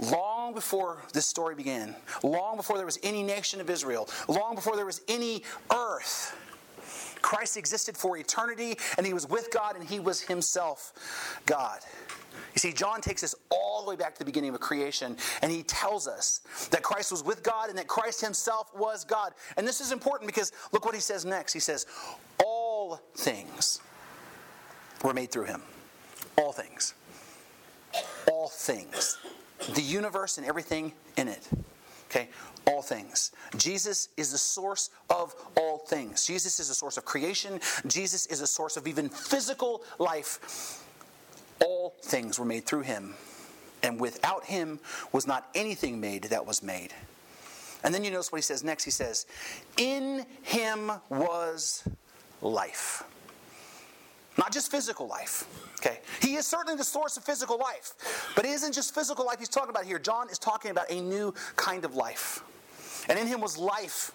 [0.00, 4.76] Long before this story began, long before there was any nation of Israel, long before
[4.76, 6.36] there was any earth,
[7.22, 10.92] Christ existed for eternity and he was with God and he was himself
[11.46, 11.80] God.
[12.54, 15.52] You see, John takes us all the way back to the beginning of creation, and
[15.52, 19.32] he tells us that Christ was with God and that Christ himself was God.
[19.56, 21.52] And this is important because look what he says next.
[21.52, 21.86] He says,
[22.44, 23.80] All things
[25.02, 25.62] were made through him.
[26.36, 26.94] All things.
[28.30, 29.18] All things.
[29.74, 31.48] The universe and everything in it.
[32.10, 32.28] Okay?
[32.66, 33.32] All things.
[33.56, 36.26] Jesus is the source of all things.
[36.26, 37.60] Jesus is the source of creation.
[37.86, 40.84] Jesus is the source of even physical life.
[41.60, 43.14] All things were made through him,
[43.82, 44.78] and without him
[45.12, 46.92] was not anything made that was made.
[47.84, 48.84] And then you notice what he says next.
[48.84, 49.26] He says,
[49.76, 51.84] In him was
[52.42, 53.04] life.
[54.38, 55.46] Not just physical life.
[55.78, 56.00] Okay.
[56.20, 58.32] He is certainly the source of physical life.
[58.34, 59.98] But it isn't just physical life he's talking about here.
[59.98, 62.42] John is talking about a new kind of life.
[63.08, 64.12] And in him was life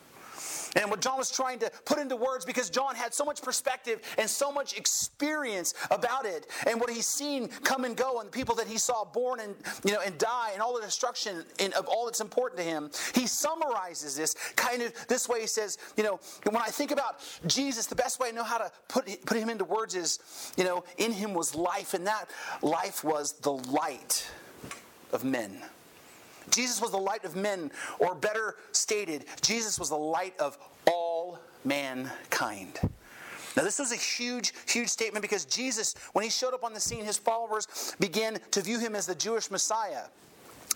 [0.75, 4.01] and what John was trying to put into words because John had so much perspective
[4.17, 8.31] and so much experience about it and what he's seen come and go and the
[8.31, 11.73] people that he saw born and you know and die and all the destruction in,
[11.73, 12.89] of all that's important to him.
[13.13, 15.41] He summarizes this kind of this way.
[15.41, 18.57] He says, you know, when I think about Jesus, the best way I know how
[18.57, 20.19] to put put him into words is,
[20.57, 22.29] you know, in him was life, and that
[22.61, 24.29] life was the light
[25.11, 25.61] of men.
[26.49, 31.39] Jesus was the light of men, or better stated, Jesus was the light of all
[31.63, 32.79] mankind.
[33.55, 36.79] Now, this was a huge, huge statement because Jesus, when he showed up on the
[36.79, 40.03] scene, his followers began to view him as the Jewish Messiah.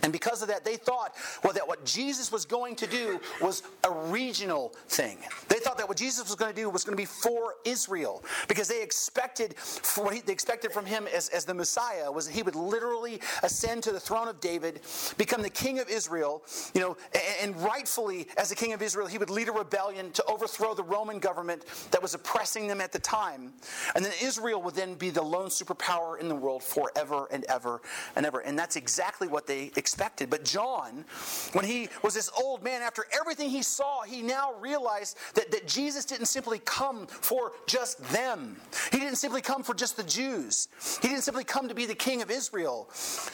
[0.04, 3.64] And because of that, they thought well, that what Jesus was going to do was
[3.84, 5.18] a regional thing.
[5.48, 8.24] They thought that what Jesus was going to do was going to be for Israel
[8.48, 12.44] because they expected for they expected from him as, as the Messiah was that he
[12.44, 14.82] would literally ascend to the throne of David,
[15.18, 19.08] become the king of Israel, you know, and, and rightfully as the king of Israel,
[19.08, 22.92] he would lead a rebellion to overthrow the Roman government that was oppressing them at
[22.92, 23.54] the time.
[23.96, 27.82] And then Israel would then be the lone superpower in the world forever and ever
[28.16, 28.42] and ever.
[28.42, 30.30] And that's exactly what they expected expected.
[30.30, 31.06] But John,
[31.54, 35.70] when he was this old man, after everything he saw, he now realized that, that
[35.70, 38.58] Jesus didn't simply come for just them.
[38.92, 40.68] He didn't simply come for just the Jews.
[41.02, 42.90] He didn't simply come to be the king of Israel.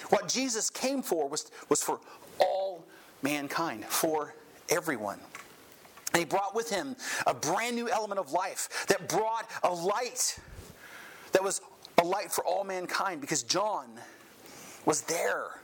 [0.10, 2.00] What Jesus came for was, was for
[2.39, 2.86] all
[3.24, 4.36] mankind, for
[4.69, 5.19] everyone.
[6.13, 6.95] And he brought with him
[7.26, 10.38] a brand new element of life that brought a light
[11.32, 11.60] that was
[12.00, 13.88] a light for all mankind because John
[14.86, 15.62] was there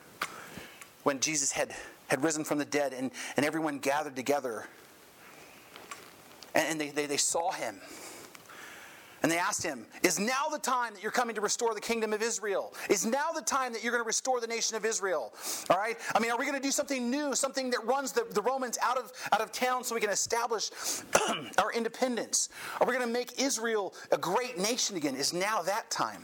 [1.07, 1.73] when Jesus had,
[2.09, 4.65] had risen from the dead and, and everyone gathered together.
[6.53, 7.79] and, and they, they, they saw him.
[9.23, 12.11] And they asked him, Is now the time that you're coming to restore the kingdom
[12.11, 12.73] of Israel?
[12.89, 15.33] Is now the time that you're going to restore the nation of Israel?
[15.69, 15.95] All right?
[16.13, 18.77] I mean, are we going to do something new, something that runs the, the Romans
[18.83, 20.71] out of, out of town so we can establish
[21.57, 22.49] our independence?
[22.81, 25.15] Are we going to make Israel a great nation again?
[25.15, 26.23] Is now that time?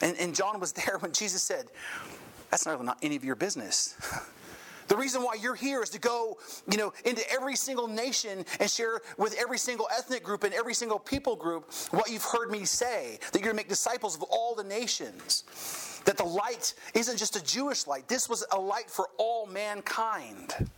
[0.00, 1.66] And, and John was there when Jesus said,
[2.52, 3.96] That's not, not any of your business.
[4.88, 6.36] The reason why you're here is to go,
[6.70, 10.74] you know, into every single nation and share with every single ethnic group and every
[10.74, 13.18] single people group what you've heard me say.
[13.32, 15.44] That you're to make disciples of all the nations.
[16.04, 18.06] That the light isn't just a Jewish light.
[18.06, 20.68] This was a light for all mankind.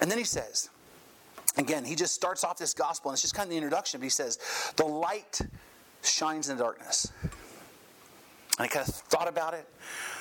[0.00, 0.70] And then he says,
[1.56, 4.04] again, he just starts off this gospel, and it's just kind of the introduction, but
[4.04, 4.38] he says,
[4.76, 5.40] The light
[6.02, 7.10] shines in the darkness.
[8.60, 9.66] And I kind of thought about it.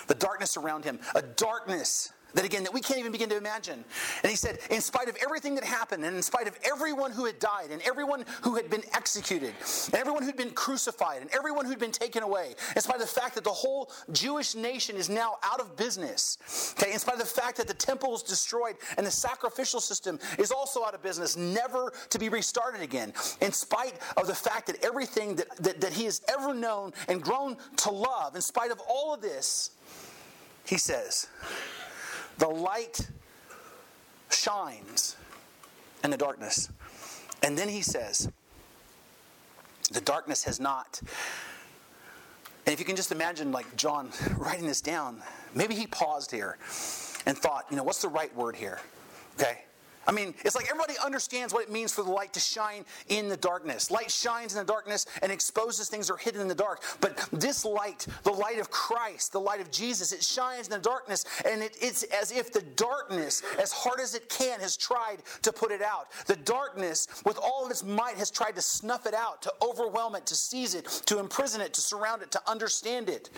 [0.08, 3.84] The darkness around him, a darkness that again that we can't even begin to imagine.
[4.24, 7.26] And he said in spite of everything that happened and in spite of everyone who
[7.26, 9.54] had died and everyone who had been executed
[9.86, 13.08] and everyone who'd been crucified and everyone who'd been taken away in spite of the
[13.08, 17.20] fact that the whole jewish nation is now out of business okay in spite of
[17.20, 21.02] the fact that the temple is destroyed and the sacrificial system is also out of
[21.02, 25.82] business never to be restarted again in spite of the fact that everything that, that,
[25.82, 29.72] that he has ever known and grown to love in spite of all of this
[30.70, 31.28] he says,
[32.40, 33.08] the light
[34.32, 35.16] shines
[36.04, 36.70] in the darkness.
[37.44, 38.30] And then he says,
[39.92, 41.02] the darkness has not.
[42.66, 45.22] And if you can just imagine, like John writing this down,
[45.54, 46.58] maybe he paused here
[47.26, 48.80] and thought, you know, what's the right word here?
[49.40, 49.64] Okay.
[50.10, 53.30] I mean, it's like everybody understands what it means for the light to shine in
[53.30, 53.92] the darkness.
[53.92, 56.82] Light shines in the darkness and exposes things that are hidden in the dark.
[57.00, 60.80] But this light, the light of Christ, the light of Jesus, it shines in the
[60.80, 65.18] darkness, and it, it's as if the darkness, as hard as it can, has tried
[65.44, 66.08] to put it out.
[66.26, 70.16] The darkness, with all of its might, has tried to snuff it out, to overwhelm
[70.16, 73.30] it, to seize it, to imprison it, to surround it, to understand it.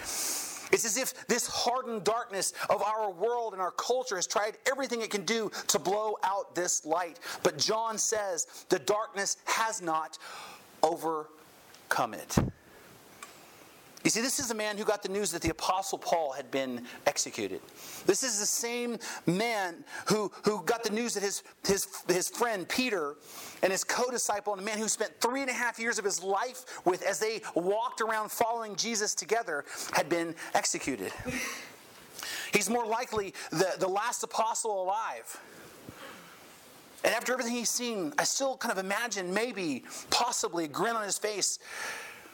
[0.71, 5.01] It's as if this hardened darkness of our world and our culture has tried everything
[5.01, 7.19] it can do to blow out this light.
[7.43, 10.17] But John says the darkness has not
[10.83, 12.37] overcome it.
[14.03, 16.49] You see, this is a man who got the news that the Apostle Paul had
[16.49, 17.61] been executed.
[18.07, 18.97] This is the same
[19.27, 23.15] man who, who got the news that his, his, his friend Peter
[23.61, 26.05] and his co disciple, and a man who spent three and a half years of
[26.05, 31.13] his life with as they walked around following Jesus together, had been executed.
[32.53, 35.39] He's more likely the, the last apostle alive.
[37.03, 41.03] And after everything he's seen, I still kind of imagine maybe, possibly, a grin on
[41.03, 41.59] his face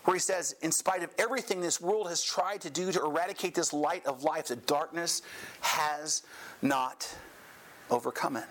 [0.03, 3.56] where he says, In spite of everything this world has tried to do to eradicate
[3.56, 5.21] this light of life, the darkness
[5.62, 6.23] has
[6.62, 7.13] not
[7.89, 8.45] overcome it.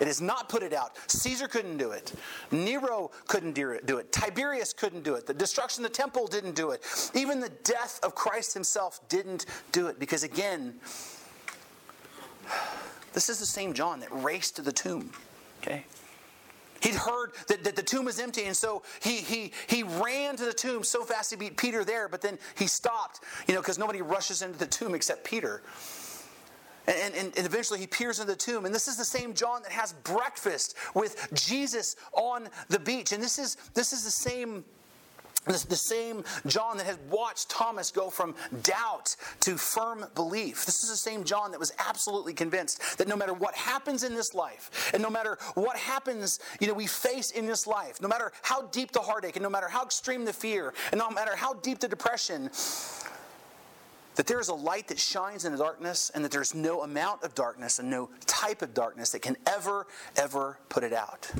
[0.00, 0.96] It has not put it out.
[1.06, 2.12] Caesar couldn't do it.
[2.50, 4.12] Nero couldn't do it.
[4.12, 5.26] Tiberius couldn't do it.
[5.26, 6.82] The destruction of the temple didn't do it.
[7.14, 10.00] Even the death of Christ himself didn't do it.
[10.00, 10.74] Because again,
[13.12, 15.10] this is the same John that raced to the tomb.
[15.64, 15.84] Okay?
[16.82, 20.44] He'd heard that, that the tomb was empty, and so he, he, he ran to
[20.44, 23.78] the tomb so fast he beat Peter there, but then he stopped, you know, because
[23.78, 25.62] nobody rushes into the tomb except Peter.
[26.86, 28.66] And, and, and, eventually he peers into the tomb.
[28.66, 33.12] And this is the same John that has breakfast with Jesus on the beach.
[33.12, 34.62] And this is, this is the same
[35.44, 40.64] the, the same John that had watched Thomas go from doubt to firm belief.
[40.64, 44.14] This is the same John that was absolutely convinced that no matter what happens in
[44.14, 48.08] this life, and no matter what happens, you know, we face in this life, no
[48.08, 51.36] matter how deep the heartache, and no matter how extreme the fear, and no matter
[51.36, 52.50] how deep the depression,
[54.16, 57.22] that there is a light that shines in the darkness, and that there's no amount
[57.22, 61.30] of darkness and no type of darkness that can ever, ever put it out.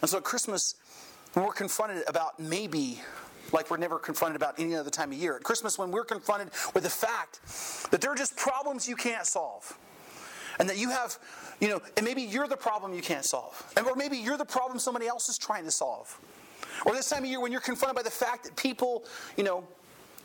[0.00, 0.74] And so at Christmas,
[1.34, 3.00] when we're confronted about maybe
[3.52, 5.36] like we're never confronted about any other time of year.
[5.36, 7.40] At Christmas, when we're confronted with the fact
[7.90, 9.78] that there are just problems you can't solve.
[10.58, 11.18] And that you have,
[11.60, 13.72] you know, and maybe you're the problem you can't solve.
[13.76, 16.18] And, or maybe you're the problem somebody else is trying to solve.
[16.86, 19.04] Or this time of year when you're confronted by the fact that people,
[19.36, 19.64] you know,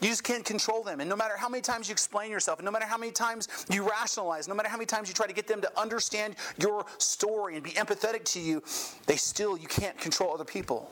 [0.01, 0.99] you just can't control them.
[1.01, 3.47] And no matter how many times you explain yourself, and no matter how many times
[3.69, 6.85] you rationalize, no matter how many times you try to get them to understand your
[6.97, 8.63] story and be empathetic to you,
[9.07, 10.89] they still, you can't control other people.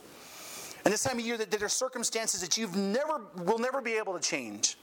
[0.85, 3.93] And this time of year, that there are circumstances that you've never, will never be
[3.93, 4.77] able to change.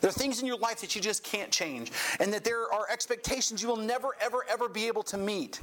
[0.00, 2.86] There are things in your life that you just can't change, and that there are
[2.90, 5.60] expectations you will never, ever, ever be able to meet.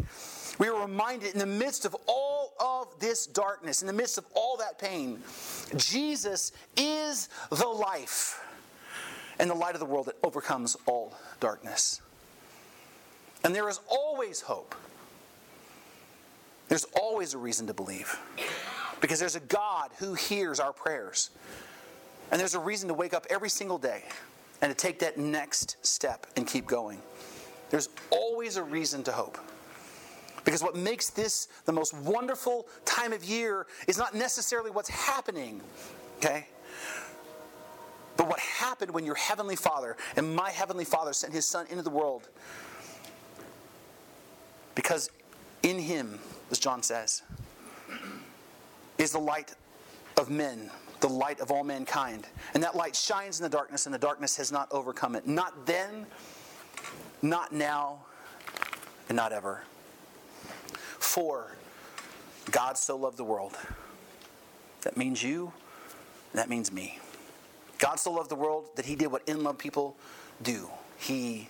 [0.59, 4.25] We are reminded in the midst of all of this darkness, in the midst of
[4.35, 5.21] all that pain,
[5.75, 8.43] Jesus is the life
[9.39, 12.01] and the light of the world that overcomes all darkness.
[13.43, 14.75] And there is always hope.
[16.69, 18.17] There's always a reason to believe
[19.01, 21.29] because there's a God who hears our prayers.
[22.31, 24.03] And there's a reason to wake up every single day
[24.61, 26.99] and to take that next step and keep going.
[27.69, 29.37] There's always a reason to hope.
[30.43, 35.61] Because what makes this the most wonderful time of year is not necessarily what's happening,
[36.17, 36.47] okay?
[38.17, 41.81] But what happened when your heavenly Father and my heavenly Father sent his Son into
[41.81, 42.29] the world.
[44.75, 45.09] Because
[45.61, 46.19] in him,
[46.51, 47.21] as John says,
[48.97, 49.55] is the light
[50.17, 50.69] of men,
[50.99, 52.27] the light of all mankind.
[52.53, 55.27] And that light shines in the darkness, and the darkness has not overcome it.
[55.27, 56.05] Not then,
[57.21, 58.05] not now,
[59.09, 59.63] and not ever.
[61.13, 61.55] For
[62.49, 63.55] God so loved the world.
[64.81, 65.53] That means you,
[66.33, 66.97] that means me.
[67.77, 69.95] God so loved the world that he did what in love people
[70.41, 70.67] do.
[70.97, 71.49] He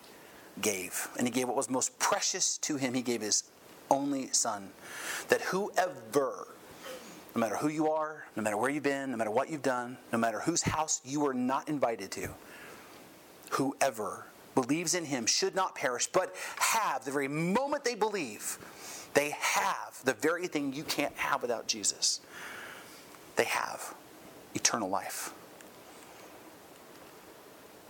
[0.61, 1.07] gave.
[1.17, 2.93] And he gave what was most precious to him.
[2.93, 3.45] He gave his
[3.89, 4.67] only son.
[5.29, 6.49] That whoever,
[7.33, 9.97] no matter who you are, no matter where you've been, no matter what you've done,
[10.11, 12.27] no matter whose house you were not invited to,
[13.51, 18.57] whoever believes in him should not perish, but have the very moment they believe,
[19.13, 22.21] they have the very thing you can't have without Jesus.
[23.35, 23.93] They have
[24.55, 25.33] eternal life.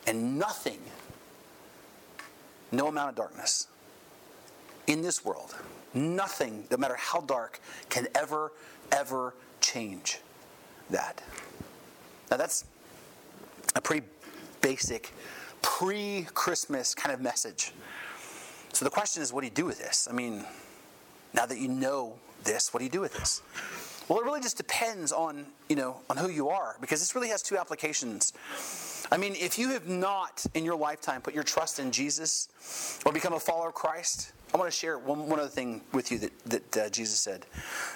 [0.05, 0.79] And nothing,
[2.71, 3.67] no amount of darkness
[4.87, 5.55] in this world,
[5.93, 7.59] nothing, no matter how dark,
[7.89, 8.51] can ever,
[8.91, 10.19] ever change
[10.89, 11.21] that.
[12.29, 12.65] Now, that's
[13.75, 14.05] a pretty
[14.61, 15.11] basic
[15.61, 17.71] pre Christmas kind of message.
[18.73, 20.07] So the question is, what do you do with this?
[20.09, 20.43] I mean,
[21.33, 23.41] now that you know this, what do you do with this?
[24.07, 27.29] Well, it really just depends on, you know, on who you are because this really
[27.29, 28.33] has two applications.
[29.11, 33.13] I mean, if you have not in your lifetime put your trust in Jesus or
[33.13, 36.19] become a follower of Christ, I want to share one, one other thing with you
[36.19, 37.45] that, that uh, Jesus said.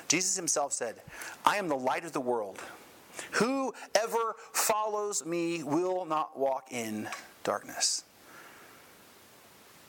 [0.07, 0.95] Jesus himself said,
[1.45, 2.59] I am the light of the world.
[3.31, 7.09] Whoever follows me will not walk in
[7.43, 8.03] darkness,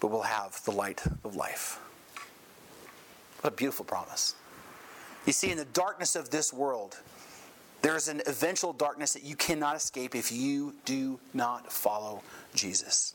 [0.01, 1.79] but will have the light of life.
[3.41, 4.35] What a beautiful promise.
[5.27, 6.99] You see, in the darkness of this world,
[7.83, 12.23] there is an eventual darkness that you cannot escape if you do not follow
[12.55, 13.15] Jesus.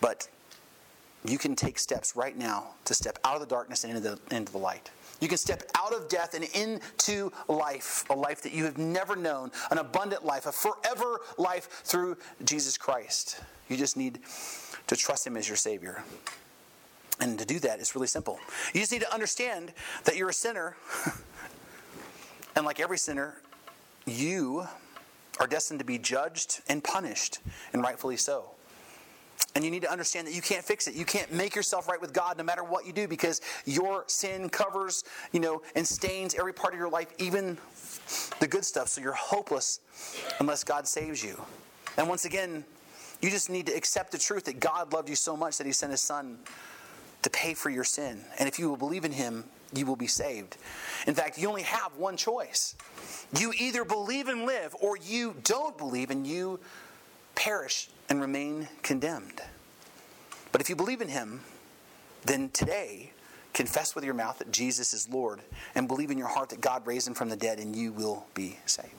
[0.00, 0.28] But
[1.24, 4.34] you can take steps right now to step out of the darkness and into the,
[4.34, 4.90] into the light.
[5.20, 9.16] You can step out of death and into life, a life that you have never
[9.16, 13.40] known, an abundant life, a forever life through Jesus Christ.
[13.68, 14.20] You just need
[14.86, 16.04] to trust Him as your Savior.
[17.20, 18.38] And to do that is really simple.
[18.74, 19.72] You just need to understand
[20.04, 20.76] that you're a sinner
[22.56, 23.34] And like every sinner,
[24.06, 24.66] you
[25.38, 27.40] are destined to be judged and punished,
[27.74, 28.46] and rightfully so.
[29.54, 30.94] And you need to understand that you can't fix it.
[30.94, 34.48] You can't make yourself right with God no matter what you do because your sin
[34.48, 37.58] covers, you know, and stains every part of your life, even
[38.40, 38.88] the good stuff.
[38.88, 39.80] So you're hopeless
[40.40, 41.42] unless God saves you.
[41.98, 42.64] And once again,
[43.20, 45.72] you just need to accept the truth that God loved you so much that he
[45.72, 46.38] sent his son
[47.26, 48.20] to pay for your sin.
[48.38, 49.42] And if you will believe in him,
[49.74, 50.56] you will be saved.
[51.08, 52.76] In fact, you only have one choice.
[53.36, 56.60] You either believe and live, or you don't believe and you
[57.34, 59.40] perish and remain condemned.
[60.52, 61.40] But if you believe in him,
[62.24, 63.10] then today,
[63.52, 65.40] confess with your mouth that Jesus is Lord
[65.74, 68.24] and believe in your heart that God raised him from the dead, and you will
[68.34, 68.94] be saved.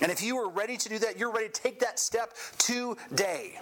[0.00, 3.58] And if you are ready to do that, you're ready to take that step today.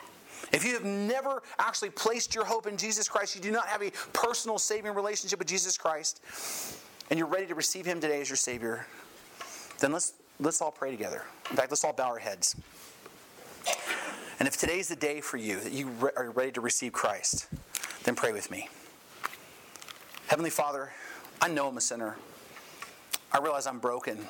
[0.52, 3.82] If you have never actually placed your hope in Jesus Christ, you do not have
[3.82, 6.22] a personal saving relationship with Jesus Christ,
[7.10, 8.86] and you're ready to receive Him today as your Savior,
[9.80, 11.22] then let's, let's all pray together.
[11.50, 12.56] In fact, let's all bow our heads.
[14.38, 17.48] And if today's the day for you that you re- are ready to receive Christ,
[18.04, 18.68] then pray with me.
[20.28, 20.92] Heavenly Father,
[21.42, 22.16] I know I'm a sinner.
[23.32, 24.26] I realize I'm broken.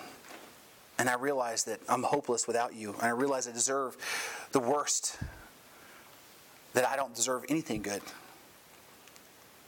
[0.98, 2.94] And I realize that I'm hopeless without you.
[2.94, 3.96] And I realize I deserve
[4.52, 5.18] the worst
[6.78, 8.02] that I don't deserve anything good.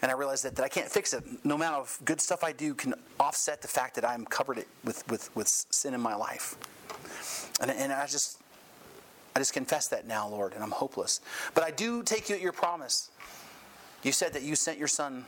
[0.00, 1.24] And I realize that, that I can't fix it.
[1.44, 5.06] No amount of good stuff I do can offset the fact that I'm covered with,
[5.08, 6.54] with, with sin in my life.
[7.60, 8.38] And, and I just
[9.34, 11.20] I just confess that now, Lord, and I'm hopeless.
[11.52, 13.10] But I do take you at your promise.
[14.02, 15.24] You said that you sent your son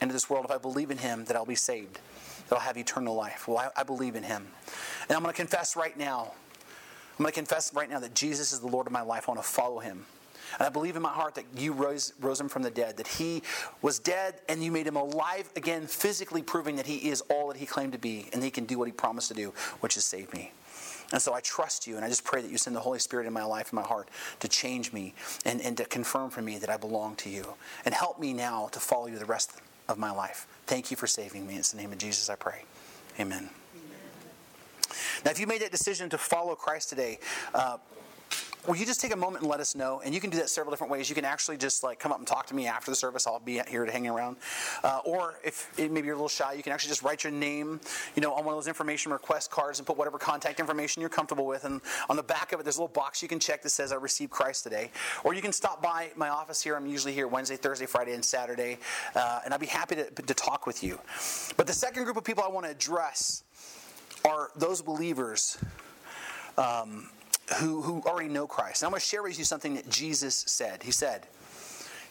[0.00, 0.44] into this world.
[0.44, 1.98] If I believe in him, that I'll be saved,
[2.48, 3.46] that I'll have eternal life.
[3.46, 4.46] Well, I, I believe in him.
[5.08, 6.32] And I'm going to confess right now.
[7.18, 9.28] I'm going to confess right now that Jesus is the Lord of my life.
[9.28, 10.04] I want to follow him.
[10.58, 13.06] And I believe in my heart that you rose, rose him from the dead, that
[13.06, 13.42] he
[13.82, 17.56] was dead and you made him alive again, physically proving that he is all that
[17.56, 20.04] he claimed to be and he can do what he promised to do, which is
[20.04, 20.52] save me.
[21.12, 23.28] And so I trust you, and I just pray that you send the Holy Spirit
[23.28, 24.08] in my life and my heart
[24.40, 27.54] to change me and, and to confirm for me that I belong to you.
[27.84, 29.52] And help me now to follow you the rest
[29.88, 30.48] of my life.
[30.66, 31.56] Thank you for saving me.
[31.56, 32.64] It's the name of Jesus I pray.
[33.20, 33.50] Amen.
[35.24, 37.18] Now, if you made that decision to follow Christ today,
[37.54, 37.78] uh,
[38.66, 40.00] will you just take a moment and let us know?
[40.04, 41.08] And you can do that several different ways.
[41.08, 43.26] You can actually just like come up and talk to me after the service.
[43.26, 44.36] I'll be here to hang around.
[44.82, 47.80] Uh, or if maybe you're a little shy, you can actually just write your name,
[48.14, 51.08] you know, on one of those information request cards and put whatever contact information you're
[51.08, 51.64] comfortable with.
[51.64, 53.92] And on the back of it, there's a little box you can check that says
[53.92, 54.90] I received Christ today.
[55.24, 56.76] Or you can stop by my office here.
[56.76, 58.78] I'm usually here Wednesday, Thursday, Friday, and Saturday,
[59.14, 60.98] uh, and I'd be happy to, to talk with you.
[61.56, 63.44] But the second group of people I want to address
[64.24, 65.58] are those believers.
[66.58, 67.10] Um,
[67.54, 68.82] who, who already know Christ.
[68.82, 70.82] And I'm going to share with you something that Jesus said.
[70.82, 71.26] He said,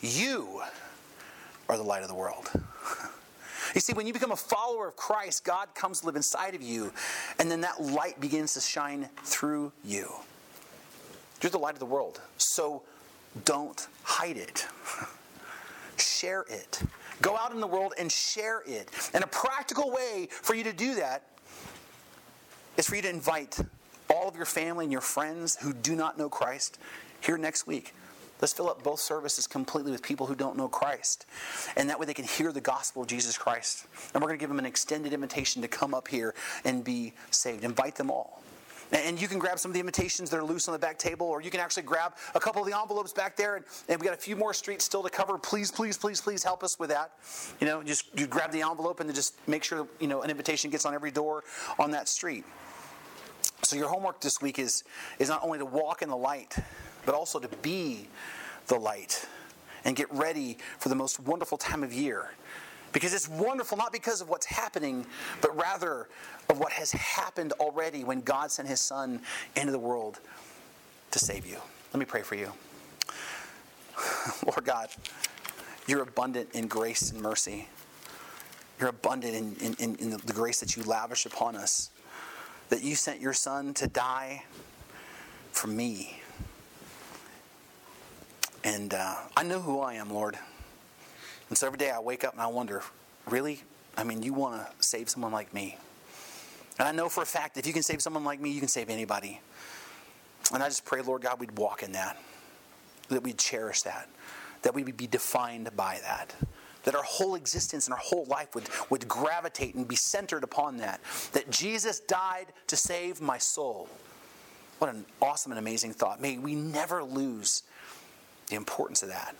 [0.01, 0.61] You
[1.69, 2.51] are the light of the world.
[3.73, 6.61] You see, when you become a follower of Christ, God comes to live inside of
[6.61, 6.93] you,
[7.39, 10.13] and then that light begins to shine through you.
[11.41, 12.21] You're the light of the world.
[12.37, 12.83] So
[13.43, 14.65] don't hide it.
[15.97, 16.81] share it.
[17.21, 18.89] Go out in the world and share it.
[19.13, 21.23] And a practical way for you to do that
[22.77, 23.59] is for you to invite
[24.09, 26.77] all of your family and your friends who do not know Christ
[27.21, 27.93] here next week.
[28.41, 31.25] Let's fill up both services completely with people who don't know Christ.
[31.77, 33.87] And that way they can hear the gospel of Jesus Christ.
[34.13, 36.35] And we're going to give them an extended invitation to come up here
[36.65, 37.63] and be saved.
[37.63, 38.41] Invite them all.
[38.91, 41.25] And you can grab some of the invitations that are loose on the back table,
[41.25, 43.55] or you can actually grab a couple of the envelopes back there.
[43.55, 45.37] And, and we got a few more streets still to cover.
[45.37, 47.13] Please, please, please, please help us with that.
[47.59, 50.29] You know, just you grab the envelope and then just make sure you know an
[50.29, 51.43] invitation gets on every door
[51.79, 52.45] on that street.
[53.65, 54.83] So your homework this week is,
[55.17, 56.55] is not only to walk in the light,
[57.03, 58.07] but also to be
[58.67, 59.27] the light
[59.85, 62.29] and get ready for the most wonderful time of year.
[62.93, 65.03] Because it's wonderful not because of what's happening,
[65.41, 66.07] but rather
[66.47, 69.19] of what has happened already when God sent his son
[69.55, 70.19] into the world
[71.09, 71.57] to save you.
[71.91, 72.51] Let me pray for you.
[74.45, 74.89] Lord God,
[75.87, 77.67] you're abundant in grace and mercy.
[78.79, 81.89] You're abundant in, in, in the grace that you lavish upon us
[82.69, 84.43] that you sent your son to die
[85.51, 86.19] for me.
[88.63, 90.37] And uh, I know who I am, Lord.
[91.49, 92.81] And so every day I wake up and I wonder,
[93.27, 93.61] really?
[93.95, 95.77] I mean, you want to save someone like me?
[96.79, 98.67] And I know for a fact, if you can save someone like me, you can
[98.67, 99.39] save anybody.
[100.53, 102.17] And I just pray, Lord God, we'd walk in that,
[103.09, 104.09] that we'd cherish that,
[104.63, 106.33] that we would be defined by that
[106.85, 110.77] that our whole existence and our whole life would, would gravitate and be centered upon
[110.77, 111.01] that.
[111.33, 113.89] That Jesus died to save my soul.
[114.79, 116.21] What an awesome and amazing thought.
[116.21, 117.63] May we never lose
[118.47, 119.35] the importance of that.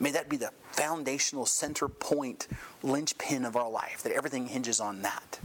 [0.00, 2.48] May that be the foundational center point,
[2.82, 5.38] linchpin of our life, that everything hinges on that.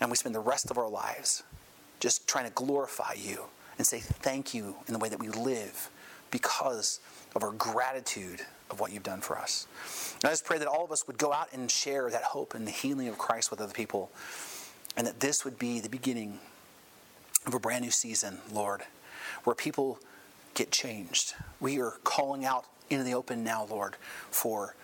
[0.00, 1.42] And we spend the rest of our lives
[2.00, 3.44] just trying to glorify you
[3.78, 5.90] and say thank you in the way that we live
[6.30, 7.00] because
[7.34, 9.66] of our gratitude of what you've done for us.
[10.22, 12.54] And I just pray that all of us would go out and share that hope
[12.54, 14.10] and the healing of Christ with other people,
[14.96, 16.38] and that this would be the beginning
[17.46, 18.82] of a brand new season, Lord,
[19.44, 19.98] where people
[20.54, 21.34] get changed.
[21.60, 23.96] We are calling out into the open now, Lord,
[24.30, 24.74] for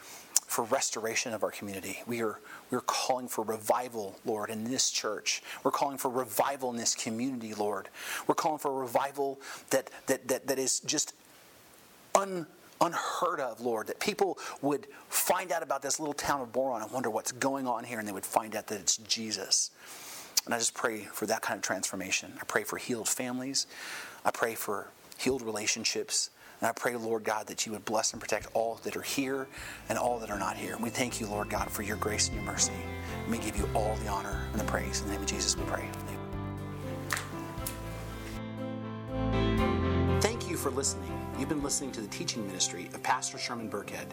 [0.46, 2.03] for restoration of our community.
[2.09, 2.40] We are
[2.72, 5.42] we're calling for revival, Lord, in this church.
[5.62, 7.88] We're calling for revival in this community, Lord.
[8.26, 9.40] We're calling for a revival
[9.70, 11.14] that that that, that is just
[12.14, 12.46] un
[12.80, 16.90] unheard of, Lord, that people would find out about this little town of Boron and
[16.90, 19.70] wonder what's going on here, and they would find out that it's Jesus.
[20.46, 22.32] And I just pray for that kind of transformation.
[22.40, 23.66] I pray for healed families.
[24.24, 24.88] I pray for
[25.18, 26.30] healed relationships.
[26.61, 29.46] And I pray, Lord God, that you would bless and protect all that are here
[29.88, 30.74] and all that are not here.
[30.74, 32.72] And we thank you, Lord God, for your grace and your mercy.
[33.22, 35.00] And we give you all the honor and the praise.
[35.00, 35.88] In the name of Jesus, we pray.
[40.61, 41.11] For listening.
[41.38, 44.06] You've been listening to the teaching ministry of Pastor Sherman Burkhead.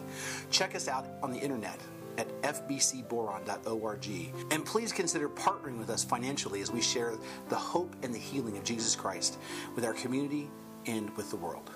[0.50, 1.78] Check us out on the internet
[2.16, 4.08] at fbcboron.org.
[4.50, 7.14] And please consider partnering with us financially as we share
[7.50, 9.38] the hope and the healing of Jesus Christ
[9.76, 10.50] with our community
[10.86, 11.70] and with the world.